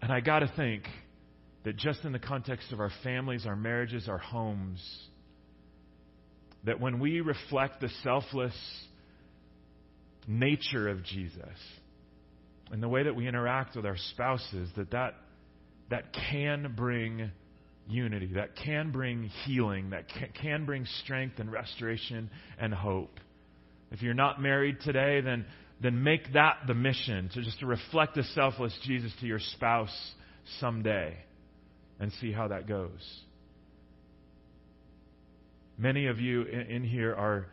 And 0.00 0.12
I 0.12 0.20
got 0.20 0.40
to 0.40 0.52
think 0.56 0.84
that 1.64 1.76
just 1.76 2.04
in 2.04 2.12
the 2.12 2.18
context 2.18 2.72
of 2.72 2.80
our 2.80 2.90
families, 3.02 3.46
our 3.46 3.56
marriages, 3.56 4.08
our 4.08 4.18
homes, 4.18 4.80
that 6.64 6.80
when 6.80 6.98
we 6.98 7.20
reflect 7.20 7.80
the 7.80 7.90
selfless 8.02 8.54
nature 10.26 10.88
of 10.88 11.04
Jesus 11.04 11.48
and 12.70 12.82
the 12.82 12.88
way 12.88 13.02
that 13.02 13.14
we 13.14 13.26
interact 13.26 13.76
with 13.76 13.86
our 13.86 13.96
spouses, 13.96 14.68
that 14.76 14.90
that, 14.90 15.14
that 15.90 16.12
can 16.30 16.74
bring 16.76 17.30
unity, 17.88 18.32
that 18.34 18.56
can 18.56 18.92
bring 18.92 19.30
healing, 19.44 19.90
that 19.90 20.08
can, 20.08 20.28
can 20.40 20.66
bring 20.66 20.84
strength 21.02 21.38
and 21.38 21.50
restoration 21.50 22.30
and 22.58 22.74
hope. 22.74 23.20
If 23.90 24.02
you're 24.02 24.14
not 24.14 24.40
married 24.40 24.80
today, 24.82 25.20
then 25.22 25.46
then 25.80 26.02
make 26.02 26.32
that 26.32 26.58
the 26.66 26.74
mission 26.74 27.30
to 27.34 27.42
just 27.42 27.60
to 27.60 27.66
reflect 27.66 28.14
the 28.14 28.24
selfless 28.34 28.76
Jesus 28.84 29.12
to 29.20 29.26
your 29.26 29.38
spouse 29.38 30.12
someday 30.58 31.16
and 32.00 32.12
see 32.20 32.32
how 32.32 32.48
that 32.48 32.66
goes. 32.66 33.20
Many 35.76 36.06
of 36.06 36.18
you 36.18 36.42
in, 36.42 36.60
in 36.62 36.84
here 36.84 37.14
are, 37.14 37.46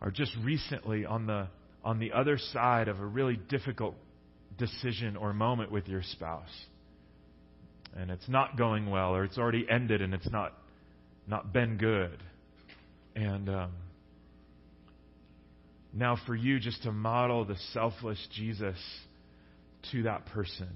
are 0.00 0.10
just 0.10 0.32
recently 0.42 1.06
on 1.06 1.26
the, 1.26 1.46
on 1.86 2.00
the 2.00 2.10
other 2.12 2.36
side 2.36 2.88
of 2.88 2.98
a 2.98 3.06
really 3.06 3.36
difficult 3.48 3.94
decision 4.58 5.16
or 5.16 5.32
moment 5.32 5.70
with 5.70 5.86
your 5.86 6.02
spouse. 6.02 6.50
And 7.96 8.10
it's 8.10 8.28
not 8.28 8.58
going 8.58 8.90
well, 8.90 9.14
or 9.14 9.22
it's 9.22 9.38
already 9.38 9.64
ended 9.70 10.02
and 10.02 10.12
it's 10.12 10.28
not, 10.28 10.52
not 11.28 11.52
been 11.52 11.76
good. 11.76 12.20
And 13.14 13.48
um, 13.48 13.72
now, 15.94 16.18
for 16.26 16.34
you, 16.34 16.58
just 16.58 16.82
to 16.82 16.90
model 16.90 17.44
the 17.44 17.56
selfless 17.72 18.18
Jesus 18.34 18.76
to 19.92 20.02
that 20.02 20.26
person. 20.26 20.68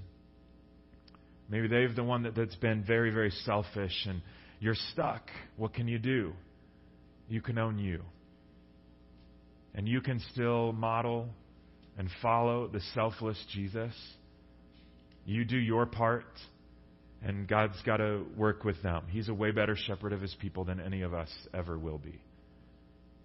Maybe 1.49 1.67
they've 1.67 1.93
the 1.93 2.05
one 2.05 2.23
that, 2.23 2.35
that's 2.35 2.55
been 2.55 2.85
very, 2.85 3.11
very 3.11 3.31
selfish 3.43 4.05
and 4.07 4.21
you're 4.61 4.75
stuck. 4.93 5.23
What 5.57 5.73
can 5.73 5.89
you 5.89 5.99
do? 5.99 6.31
You 7.27 7.41
can 7.41 7.57
own 7.57 7.79
you. 7.79 8.01
And 9.73 9.87
you 9.87 10.01
can 10.01 10.19
still 10.33 10.73
model 10.73 11.29
and 11.97 12.09
follow 12.21 12.67
the 12.67 12.81
selfless 12.93 13.41
Jesus. 13.53 13.93
You 15.25 15.45
do 15.45 15.57
your 15.57 15.85
part, 15.85 16.25
and 17.23 17.47
God's 17.47 17.81
got 17.85 17.97
to 17.97 18.25
work 18.35 18.63
with 18.63 18.81
them. 18.83 19.03
He's 19.09 19.29
a 19.29 19.33
way 19.33 19.51
better 19.51 19.75
shepherd 19.75 20.13
of 20.13 20.21
his 20.21 20.35
people 20.39 20.65
than 20.65 20.79
any 20.79 21.03
of 21.03 21.13
us 21.13 21.29
ever 21.53 21.77
will 21.77 21.99
be. 21.99 22.19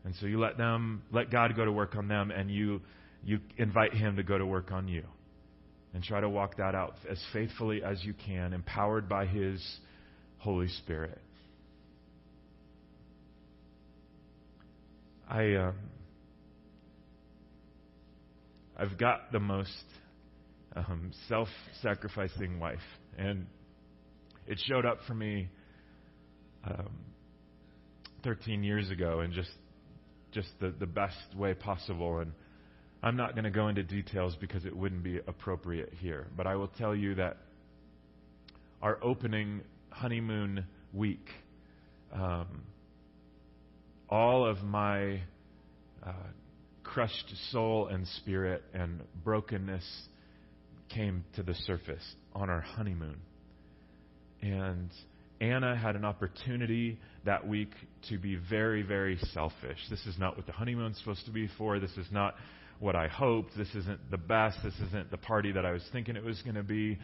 And 0.06 0.14
so 0.20 0.26
you 0.26 0.38
let 0.38 0.56
them, 0.56 1.02
let 1.10 1.32
God 1.32 1.56
go 1.56 1.64
to 1.64 1.72
work 1.72 1.96
on 1.96 2.06
them, 2.06 2.30
and 2.30 2.48
you, 2.48 2.80
you 3.24 3.40
invite 3.58 3.92
Him 3.92 4.14
to 4.16 4.22
go 4.22 4.38
to 4.38 4.46
work 4.46 4.70
on 4.70 4.86
you. 4.86 5.02
And 5.92 6.04
try 6.04 6.20
to 6.20 6.28
walk 6.28 6.58
that 6.58 6.76
out 6.76 6.94
as 7.10 7.20
faithfully 7.32 7.82
as 7.82 8.04
you 8.04 8.14
can, 8.24 8.52
empowered 8.52 9.08
by 9.08 9.26
His 9.26 9.60
Holy 10.38 10.68
Spirit. 10.68 11.20
I, 15.28 15.54
um, 15.54 15.74
I've 18.76 18.98
got 18.98 19.32
the 19.32 19.40
most 19.40 19.70
um, 20.74 21.10
self-sacrificing 21.28 22.60
wife, 22.60 22.78
and 23.16 23.46
it 24.46 24.60
showed 24.66 24.84
up 24.84 24.98
for 25.06 25.14
me 25.14 25.48
um, 26.64 26.90
13 28.22 28.62
years 28.62 28.90
ago, 28.90 29.20
and 29.20 29.32
just 29.32 29.50
just 30.32 30.48
the, 30.60 30.74
the 30.78 30.86
best 30.86 31.34
way 31.34 31.54
possible. 31.54 32.18
And 32.18 32.32
I'm 33.02 33.16
not 33.16 33.32
going 33.32 33.44
to 33.44 33.50
go 33.50 33.68
into 33.68 33.82
details 33.82 34.36
because 34.38 34.66
it 34.66 34.76
wouldn't 34.76 35.02
be 35.02 35.18
appropriate 35.26 35.94
here. 36.00 36.26
But 36.36 36.46
I 36.46 36.56
will 36.56 36.68
tell 36.68 36.94
you 36.94 37.14
that 37.14 37.38
our 38.82 39.02
opening 39.02 39.62
honeymoon 39.90 40.66
week, 40.92 41.26
um, 42.12 42.64
all 44.10 44.46
of 44.46 44.62
my 44.62 45.22
uh, 46.06 46.12
crushed 46.96 47.30
soul 47.50 47.88
and 47.88 48.08
spirit 48.08 48.62
and 48.72 49.02
brokenness 49.22 49.84
came 50.88 51.22
to 51.34 51.42
the 51.42 51.52
surface 51.52 52.14
on 52.32 52.48
our 52.48 52.62
honeymoon. 52.62 53.18
And 54.40 54.88
Anna 55.38 55.76
had 55.76 55.94
an 55.94 56.06
opportunity 56.06 56.98
that 57.26 57.46
week 57.46 57.68
to 58.08 58.16
be 58.16 58.36
very, 58.48 58.80
very 58.80 59.18
selfish. 59.34 59.76
This 59.90 60.06
is 60.06 60.18
not 60.18 60.38
what 60.38 60.46
the 60.46 60.52
honeymoon's 60.52 60.96
supposed 60.96 61.26
to 61.26 61.32
be 61.32 61.50
for. 61.58 61.78
This 61.78 61.94
is 61.98 62.06
not 62.10 62.34
what 62.80 62.96
I 62.96 63.08
hoped. 63.08 63.50
This 63.58 63.74
isn't 63.74 64.10
the 64.10 64.16
best. 64.16 64.56
This 64.64 64.72
isn't 64.88 65.10
the 65.10 65.18
party 65.18 65.52
that 65.52 65.66
I 65.66 65.72
was 65.72 65.82
thinking 65.92 66.16
it 66.16 66.24
was 66.24 66.40
going 66.44 66.56
to 66.56 66.62
be. 66.62 66.98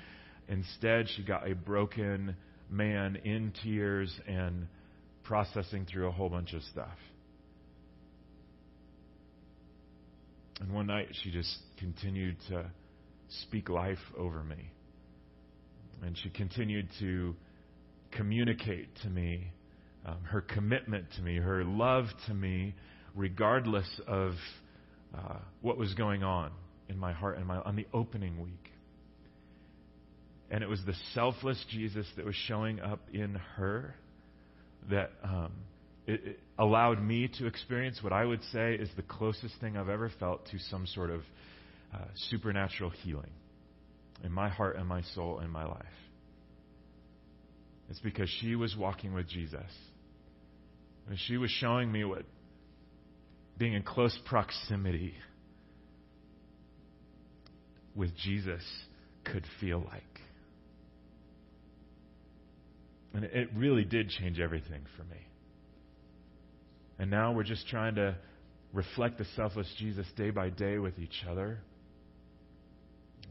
Instead, 0.49 1.07
she 1.15 1.23
got 1.23 1.47
a 1.47 1.55
broken 1.55 2.35
man 2.71 3.17
in 3.25 3.53
tears 3.63 4.11
and 4.27 4.69
processing 5.23 5.85
through 5.85 6.09
a 6.09 6.13
whole 6.13 6.31
bunch 6.31 6.55
of 6.55 6.63
stuff. 6.63 6.97
And 10.63 10.73
one 10.73 10.87
night, 10.87 11.09
she 11.25 11.33
just 11.33 11.53
continued 11.77 12.37
to 12.49 12.71
speak 13.43 13.69
life 13.69 13.99
over 14.17 14.45
me. 14.45 14.71
And 16.05 16.17
she 16.17 16.31
continued 16.31 16.87
to 17.01 17.35
communicate 18.13 18.89
to 19.03 19.11
me 19.11 19.51
um, 20.07 20.19
her 20.23 20.41
commitment 20.41 21.07
to 21.17 21.23
me, 21.23 21.39
her 21.39 21.65
love 21.65 22.05
to 22.29 22.35
me, 22.35 22.77
regardless 23.17 23.89
of 24.07 24.35
uh, 25.13 25.39
what 25.63 25.79
was 25.79 25.95
going 25.95 26.23
on 26.23 26.53
in 26.89 26.97
my 26.97 27.13
heart 27.13 27.39
and 27.39 27.47
my 27.47 27.57
on 27.57 27.75
the 27.75 27.87
opening 27.93 28.41
week. 28.41 28.71
And 30.49 30.63
it 30.63 30.69
was 30.69 30.81
the 30.87 30.95
selfless 31.13 31.63
Jesus 31.71 32.07
that 32.17 32.25
was 32.25 32.37
showing 32.47 32.79
up 32.79 33.01
in 33.13 33.35
her 33.57 33.97
that 34.91 35.11
um, 35.25 35.51
it, 36.07 36.41
allowed 36.59 37.03
me 37.03 37.29
to 37.39 37.47
experience 37.47 38.03
what 38.03 38.13
I 38.13 38.25
would 38.25 38.43
say 38.53 38.75
is 38.75 38.89
the 38.97 39.03
closest 39.03 39.55
thing 39.61 39.77
I've 39.77 39.89
ever 39.89 40.11
felt 40.21 40.47
to 40.51 40.59
some 40.59 40.87
sort 40.87 41.11
of 41.11 41.21
uh, 41.95 41.99
supernatural 42.31 42.91
healing 42.91 43.31
in 44.25 44.33
my 44.33 44.49
heart 44.49 44.77
and 44.77 44.87
my 44.87 45.03
soul 45.15 45.39
and 45.39 45.51
my 45.51 45.65
life. 45.65 45.85
It's 47.91 48.01
because 48.01 48.29
she 48.41 48.55
was 48.55 48.77
walking 48.77 49.13
with 49.13 49.29
Jesus. 49.29 49.71
And 51.09 51.19
she 51.27 51.37
was 51.37 51.51
showing 51.51 51.91
me 51.91 52.05
what 52.05 52.23
being 53.59 53.75
in 53.75 53.83
close 53.83 54.17
proximity 54.25 55.15
with 57.95 58.17
Jesus 58.17 58.63
could 59.25 59.45
feel 59.61 59.81
like. 59.81 60.03
And 63.15 63.25
it 63.25 63.51
really 63.55 63.85
did 63.85 64.09
change 64.09 64.41
everything 64.41 64.83
for 64.97 65.05
me. 65.05 65.21
And 67.03 67.11
now 67.11 67.33
we're 67.33 67.43
just 67.43 67.67
trying 67.67 67.97
to 67.97 68.15
reflect 68.73 69.19
the 69.19 69.25
selfless 69.35 69.67
Jesus 69.77 70.07
day 70.17 70.31
by 70.31 70.51
day 70.51 70.79
with 70.79 71.01
each 71.01 71.25
other. 71.29 71.59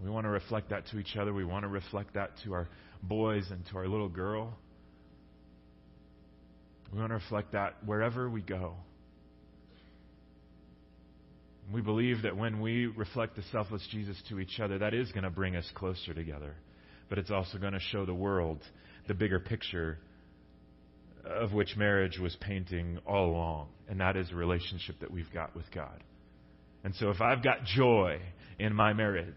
We 0.04 0.10
want 0.10 0.26
to 0.26 0.30
reflect 0.30 0.72
that 0.72 0.88
to 0.88 1.00
each 1.00 1.16
other. 1.16 1.34
We 1.34 1.46
want 1.46 1.64
to 1.64 1.70
reflect 1.70 2.16
that 2.16 2.32
to 2.44 2.52
our 2.52 2.68
boys 3.02 3.50
and 3.50 3.66
to 3.68 3.78
our 3.78 3.88
little 3.88 4.10
girl. 4.10 4.58
We 6.92 7.00
want 7.00 7.12
to 7.12 7.14
reflect 7.14 7.54
that 7.54 7.78
wherever 7.86 8.30
we 8.30 8.42
go. 8.42 8.76
We 11.74 11.80
believe 11.80 12.24
that 12.24 12.36
when 12.36 12.60
we 12.60 12.88
reflect 12.88 13.38
the 13.38 13.44
selfless 13.54 13.88
Jesus 13.90 14.22
to 14.28 14.42
each 14.42 14.60
other, 14.60 14.80
that 14.80 14.94
is 14.94 15.14
going 15.14 15.24
to 15.24 15.30
bring 15.30 15.56
us 15.56 15.72
closer 15.76 16.14
together. 16.14 16.56
But 17.08 17.20
it's 17.20 17.32
also 17.32 17.58
going 17.58 17.72
to 17.72 17.80
show 17.80 18.06
the 18.06 18.14
world 18.14 18.60
the 19.08 19.14
bigger 19.14 19.40
picture 19.40 19.98
of 21.26 21.54
which 21.54 21.76
marriage 21.78 22.18
was 22.20 22.36
painting 22.42 23.00
all 23.06 23.32
along. 23.32 23.68
And 23.90 24.00
that 24.00 24.16
is 24.16 24.32
a 24.32 24.36
relationship 24.36 25.00
that 25.02 25.12
we've 25.12 25.32
got 25.34 25.56
with 25.56 25.66
God. 25.74 26.04
And 26.84 26.96
so 26.96 27.10
if 27.10 27.22
I've 27.22 27.44
got 27.44 27.64
joy 27.64 28.20
in 28.60 28.74
my 28.74 28.94
marriage, 28.94 29.36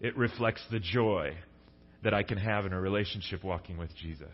it 0.00 0.16
reflects 0.16 0.62
the 0.70 0.78
joy 0.78 1.34
that 2.04 2.14
I 2.14 2.22
can 2.22 2.38
have 2.38 2.66
in 2.66 2.72
a 2.72 2.80
relationship 2.80 3.42
walking 3.42 3.78
with 3.78 3.94
Jesus. 3.96 4.28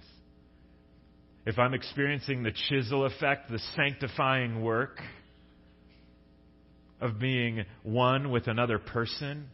If 1.46 1.58
I'm 1.58 1.74
experiencing 1.74 2.42
the 2.42 2.52
chisel 2.68 3.04
effect, 3.04 3.50
the 3.50 3.60
sanctifying 3.76 4.62
work 4.62 5.00
of 7.00 7.18
being 7.18 7.64
one 7.82 8.30
with 8.30 8.46
another 8.46 8.78
person, 8.78 9.48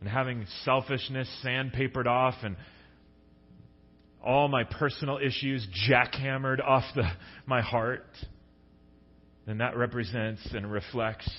and 0.00 0.08
having 0.08 0.46
selfishness 0.64 1.28
sandpapered 1.44 2.06
off 2.06 2.34
and 2.42 2.56
all 4.24 4.48
my 4.48 4.64
personal 4.64 5.18
issues 5.18 5.66
jackhammered 5.88 6.62
off 6.62 6.84
the, 6.94 7.04
my 7.46 7.60
heart, 7.60 8.06
then 9.46 9.58
that 9.58 9.76
represents 9.76 10.46
and 10.52 10.70
reflects 10.70 11.30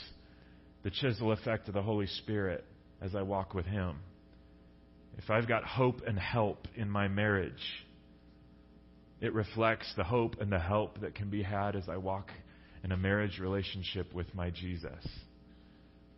the 0.83 0.89
chisel 0.89 1.31
effect 1.31 1.67
of 1.67 1.73
the 1.73 1.81
Holy 1.81 2.07
Spirit 2.07 2.63
as 3.01 3.15
I 3.15 3.21
walk 3.21 3.53
with 3.53 3.65
Him 3.65 3.97
if 5.19 5.29
I've 5.29 5.49
got 5.49 5.65
hope 5.65 6.01
and 6.07 6.17
help 6.17 6.65
in 6.75 6.89
my 6.89 7.09
marriage, 7.09 7.83
it 9.19 9.33
reflects 9.33 9.93
the 9.97 10.03
hope 10.03 10.37
and 10.39 10.49
the 10.49 10.59
help 10.59 11.01
that 11.01 11.13
can 11.13 11.29
be 11.29 11.43
had 11.43 11.75
as 11.75 11.89
I 11.89 11.97
walk 11.97 12.29
in 12.85 12.93
a 12.93 12.97
marriage 12.97 13.37
relationship 13.37 14.13
with 14.13 14.33
my 14.33 14.49
Jesus. 14.49 15.05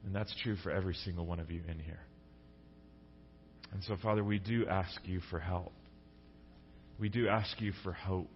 And 0.06 0.14
that's 0.14 0.34
true 0.44 0.56
for 0.58 0.72
every 0.72 0.94
single 0.94 1.26
one 1.26 1.40
of 1.40 1.50
you 1.50 1.62
in 1.68 1.80
here. 1.80 2.02
And 3.74 3.84
so, 3.86 3.98
Father, 4.04 4.24
we 4.24 4.38
do 4.38 4.68
ask 4.68 5.02
you 5.06 5.20
for 5.32 5.40
help. 5.40 5.74
We 7.02 7.10
do 7.10 7.28
ask 7.28 7.60
you 7.60 7.74
for 7.84 7.94
hope. 7.94 8.30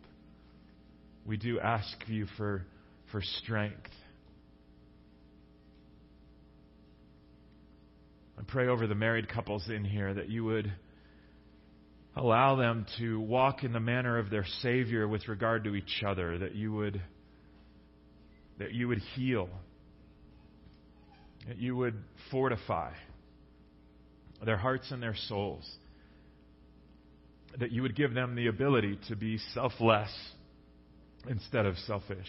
We 1.23 1.37
do 1.37 1.59
ask 1.59 1.95
you 2.07 2.25
for, 2.35 2.65
for 3.11 3.21
strength. 3.21 3.91
I 8.39 8.41
pray 8.47 8.67
over 8.67 8.87
the 8.87 8.95
married 8.95 9.29
couples 9.29 9.69
in 9.69 9.85
here 9.85 10.11
that 10.15 10.29
you 10.29 10.43
would 10.45 10.73
allow 12.15 12.55
them 12.55 12.87
to 12.97 13.19
walk 13.19 13.63
in 13.63 13.71
the 13.71 13.79
manner 13.79 14.17
of 14.17 14.31
their 14.31 14.45
Savior 14.63 15.07
with 15.07 15.27
regard 15.27 15.65
to 15.65 15.75
each 15.75 16.03
other, 16.03 16.39
that 16.39 16.55
you 16.55 16.73
would, 16.73 16.99
that 18.57 18.73
you 18.73 18.87
would 18.87 19.01
heal, 19.13 19.47
that 21.47 21.59
you 21.59 21.75
would 21.75 21.93
fortify 22.31 22.93
their 24.43 24.57
hearts 24.57 24.89
and 24.89 25.03
their 25.03 25.15
souls, 25.27 25.71
that 27.59 27.71
you 27.71 27.81
would 27.81 27.95
give 27.95 28.13
them 28.13 28.35
the 28.35 28.47
ability 28.47 28.99
to 29.07 29.15
be 29.15 29.37
selfless 29.53 30.09
instead 31.29 31.65
of 31.65 31.77
selfish. 31.79 32.27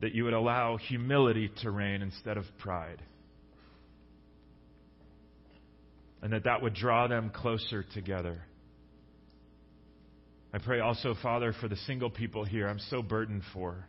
That 0.00 0.14
you 0.14 0.24
would 0.24 0.34
allow 0.34 0.76
humility 0.76 1.50
to 1.62 1.70
reign 1.70 2.02
instead 2.02 2.36
of 2.36 2.44
pride. 2.58 3.02
And 6.22 6.32
that 6.32 6.44
that 6.44 6.62
would 6.62 6.74
draw 6.74 7.08
them 7.08 7.30
closer 7.30 7.84
together. 7.94 8.42
I 10.54 10.58
pray 10.58 10.80
also, 10.80 11.14
Father, 11.22 11.54
for 11.60 11.68
the 11.68 11.76
single 11.76 12.10
people 12.10 12.44
here 12.44 12.68
I'm 12.68 12.78
so 12.90 13.02
burdened 13.02 13.42
for. 13.52 13.86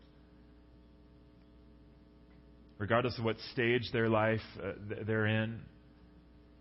Regardless 2.77 3.17
of 3.17 3.25
what 3.25 3.35
stage 3.51 3.91
their 3.91 4.09
life 4.09 4.41
uh, 4.63 4.71
they're 5.05 5.27
in, 5.27 5.59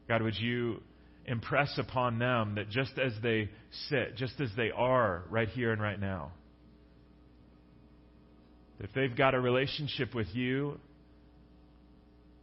God, 0.08 0.22
would 0.22 0.36
you 0.36 0.82
impress 1.26 1.78
upon 1.78 2.18
them 2.18 2.56
that 2.56 2.68
just 2.68 2.98
as 2.98 3.12
they 3.22 3.48
sit, 3.88 4.16
just 4.16 4.40
as 4.40 4.50
they 4.56 4.70
are 4.70 5.24
right 5.30 5.48
here 5.48 5.72
and 5.72 5.80
right 5.80 6.00
now, 6.00 6.32
that 8.80 8.90
they've 8.94 9.16
got 9.16 9.34
a 9.34 9.40
relationship 9.40 10.14
with 10.14 10.26
you, 10.34 10.78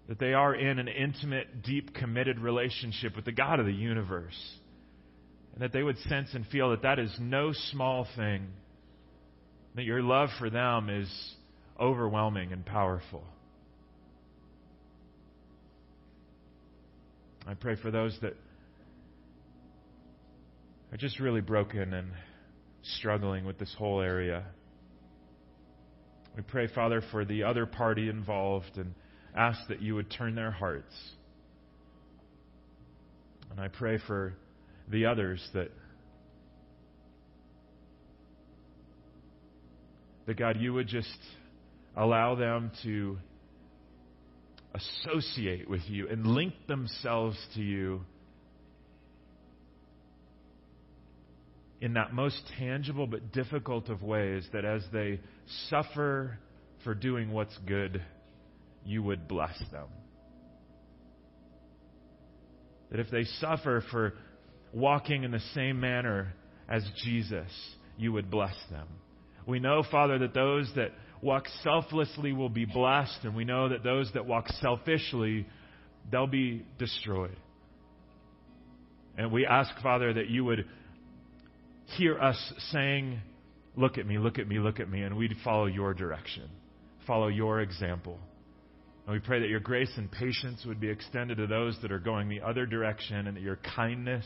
that 0.07 0.19
they 0.19 0.33
are 0.33 0.55
in 0.55 0.79
an 0.79 0.87
intimate, 0.87 1.61
deep, 1.63 1.93
committed 1.93 2.39
relationship 2.39 3.15
with 3.15 3.25
the 3.25 3.31
God 3.31 3.59
of 3.59 3.65
the 3.65 3.73
universe 3.73 4.57
and 5.53 5.61
that 5.61 5.73
they 5.73 5.83
would 5.83 5.97
sense 5.99 6.29
and 6.33 6.47
feel 6.47 6.69
that 6.71 6.83
that 6.83 6.99
is 6.99 7.13
no 7.19 7.51
small 7.71 8.07
thing, 8.15 8.47
that 9.75 9.83
your 9.83 10.01
love 10.01 10.29
for 10.39 10.49
them 10.49 10.89
is 10.89 11.09
overwhelming 11.79 12.53
and 12.53 12.65
powerful. 12.65 13.23
I 17.45 17.55
pray 17.55 17.75
for 17.75 17.91
those 17.91 18.17
that 18.21 18.35
are 20.91 20.97
just 20.97 21.19
really 21.19 21.41
broken 21.41 21.93
and 21.93 22.11
struggling 22.81 23.45
with 23.45 23.57
this 23.59 23.73
whole 23.77 24.01
area. 24.01 24.45
We 26.35 26.43
pray, 26.43 26.67
Father, 26.67 27.01
for 27.11 27.25
the 27.25 27.43
other 27.43 27.65
party 27.65 28.09
involved 28.09 28.77
and 28.77 28.93
ask 29.35 29.59
that 29.67 29.81
you 29.81 29.95
would 29.95 30.09
turn 30.09 30.35
their 30.35 30.51
hearts. 30.51 30.93
And 33.51 33.59
I 33.59 33.67
pray 33.67 33.99
for 34.07 34.33
the 34.89 35.05
others 35.05 35.45
that 35.53 35.71
that 40.25 40.37
God 40.37 40.57
you 40.59 40.73
would 40.73 40.87
just 40.87 41.17
allow 41.97 42.35
them 42.35 42.71
to 42.83 43.17
associate 44.75 45.67
with 45.67 45.81
you 45.87 46.07
and 46.07 46.25
link 46.25 46.53
themselves 46.67 47.35
to 47.55 47.61
you 47.61 48.01
in 51.81 51.93
that 51.93 52.13
most 52.13 52.41
tangible 52.57 53.07
but 53.07 53.31
difficult 53.31 53.89
of 53.89 54.03
ways 54.03 54.47
that 54.53 54.65
as 54.65 54.83
they 54.91 55.19
suffer 55.69 56.37
for 56.83 56.93
doing 56.93 57.31
what's 57.31 57.57
good, 57.65 58.03
you 58.85 59.01
would 59.03 59.27
bless 59.27 59.57
them. 59.71 59.87
That 62.91 62.99
if 62.99 63.09
they 63.11 63.23
suffer 63.39 63.83
for 63.91 64.13
walking 64.73 65.23
in 65.23 65.31
the 65.31 65.41
same 65.53 65.79
manner 65.79 66.33
as 66.67 66.83
Jesus, 67.03 67.49
you 67.97 68.11
would 68.13 68.29
bless 68.29 68.55
them. 68.69 68.87
We 69.45 69.59
know, 69.59 69.83
Father, 69.89 70.19
that 70.19 70.33
those 70.33 70.69
that 70.75 70.91
walk 71.21 71.45
selflessly 71.63 72.33
will 72.33 72.49
be 72.49 72.65
blessed, 72.65 73.19
and 73.23 73.35
we 73.35 73.45
know 73.45 73.69
that 73.69 73.83
those 73.83 74.09
that 74.13 74.25
walk 74.25 74.47
selfishly, 74.61 75.47
they'll 76.11 76.27
be 76.27 76.65
destroyed. 76.77 77.35
And 79.17 79.31
we 79.31 79.45
ask, 79.45 79.71
Father, 79.81 80.13
that 80.13 80.29
you 80.29 80.45
would 80.45 80.65
hear 81.97 82.19
us 82.19 82.53
saying, 82.71 83.19
Look 83.75 83.97
at 83.97 84.05
me, 84.05 84.17
look 84.17 84.39
at 84.39 84.47
me, 84.47 84.59
look 84.59 84.79
at 84.79 84.89
me, 84.89 85.03
and 85.03 85.15
we'd 85.15 85.35
follow 85.43 85.65
your 85.65 85.93
direction, 85.93 86.49
follow 87.07 87.27
your 87.27 87.61
example. 87.61 88.19
And 89.05 89.13
we 89.13 89.19
pray 89.19 89.39
that 89.39 89.49
your 89.49 89.59
grace 89.59 89.91
and 89.95 90.11
patience 90.11 90.65
would 90.65 90.79
be 90.79 90.89
extended 90.89 91.37
to 91.37 91.47
those 91.47 91.77
that 91.81 91.91
are 91.91 91.99
going 91.99 92.29
the 92.29 92.41
other 92.41 92.65
direction, 92.65 93.27
and 93.27 93.37
that 93.37 93.41
your 93.41 93.59
kindness 93.75 94.25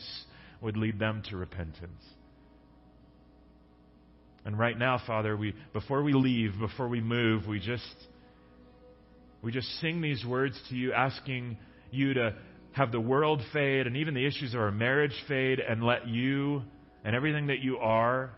would 0.60 0.76
lead 0.76 0.98
them 0.98 1.22
to 1.30 1.36
repentance. 1.36 2.02
And 4.44 4.58
right 4.58 4.78
now, 4.78 5.00
Father, 5.06 5.36
we 5.36 5.54
before 5.72 6.02
we 6.02 6.12
leave, 6.12 6.58
before 6.58 6.88
we 6.88 7.00
move, 7.00 7.46
we 7.46 7.60
just 7.60 7.94
we 9.42 9.52
just 9.52 9.68
sing 9.80 10.00
these 10.00 10.24
words 10.24 10.58
to 10.68 10.74
you, 10.74 10.92
asking 10.92 11.58
you 11.90 12.14
to 12.14 12.34
have 12.72 12.90
the 12.92 13.00
world 13.00 13.40
fade 13.52 13.86
and 13.86 13.96
even 13.96 14.14
the 14.14 14.26
issues 14.26 14.52
of 14.52 14.60
our 14.60 14.72
marriage 14.72 15.14
fade 15.28 15.60
and 15.60 15.82
let 15.82 16.08
you 16.08 16.62
and 17.04 17.14
everything 17.14 17.48
that 17.48 17.60
you 17.60 17.78
are 17.78 18.30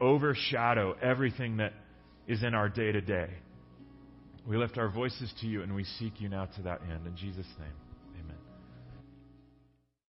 overshadow 0.00 0.94
everything 1.00 1.58
that 1.58 1.72
is 2.26 2.42
in 2.42 2.54
our 2.54 2.68
day 2.68 2.92
to 2.92 3.00
day. 3.00 3.30
We 4.46 4.56
lift 4.56 4.78
our 4.78 4.88
voices 4.88 5.32
to 5.40 5.46
you 5.46 5.62
and 5.62 5.74
we 5.74 5.84
seek 5.84 6.20
you 6.20 6.28
now 6.28 6.46
to 6.56 6.62
that 6.62 6.80
end. 6.82 7.06
In 7.06 7.16
Jesus' 7.16 7.46
name. 7.58 7.85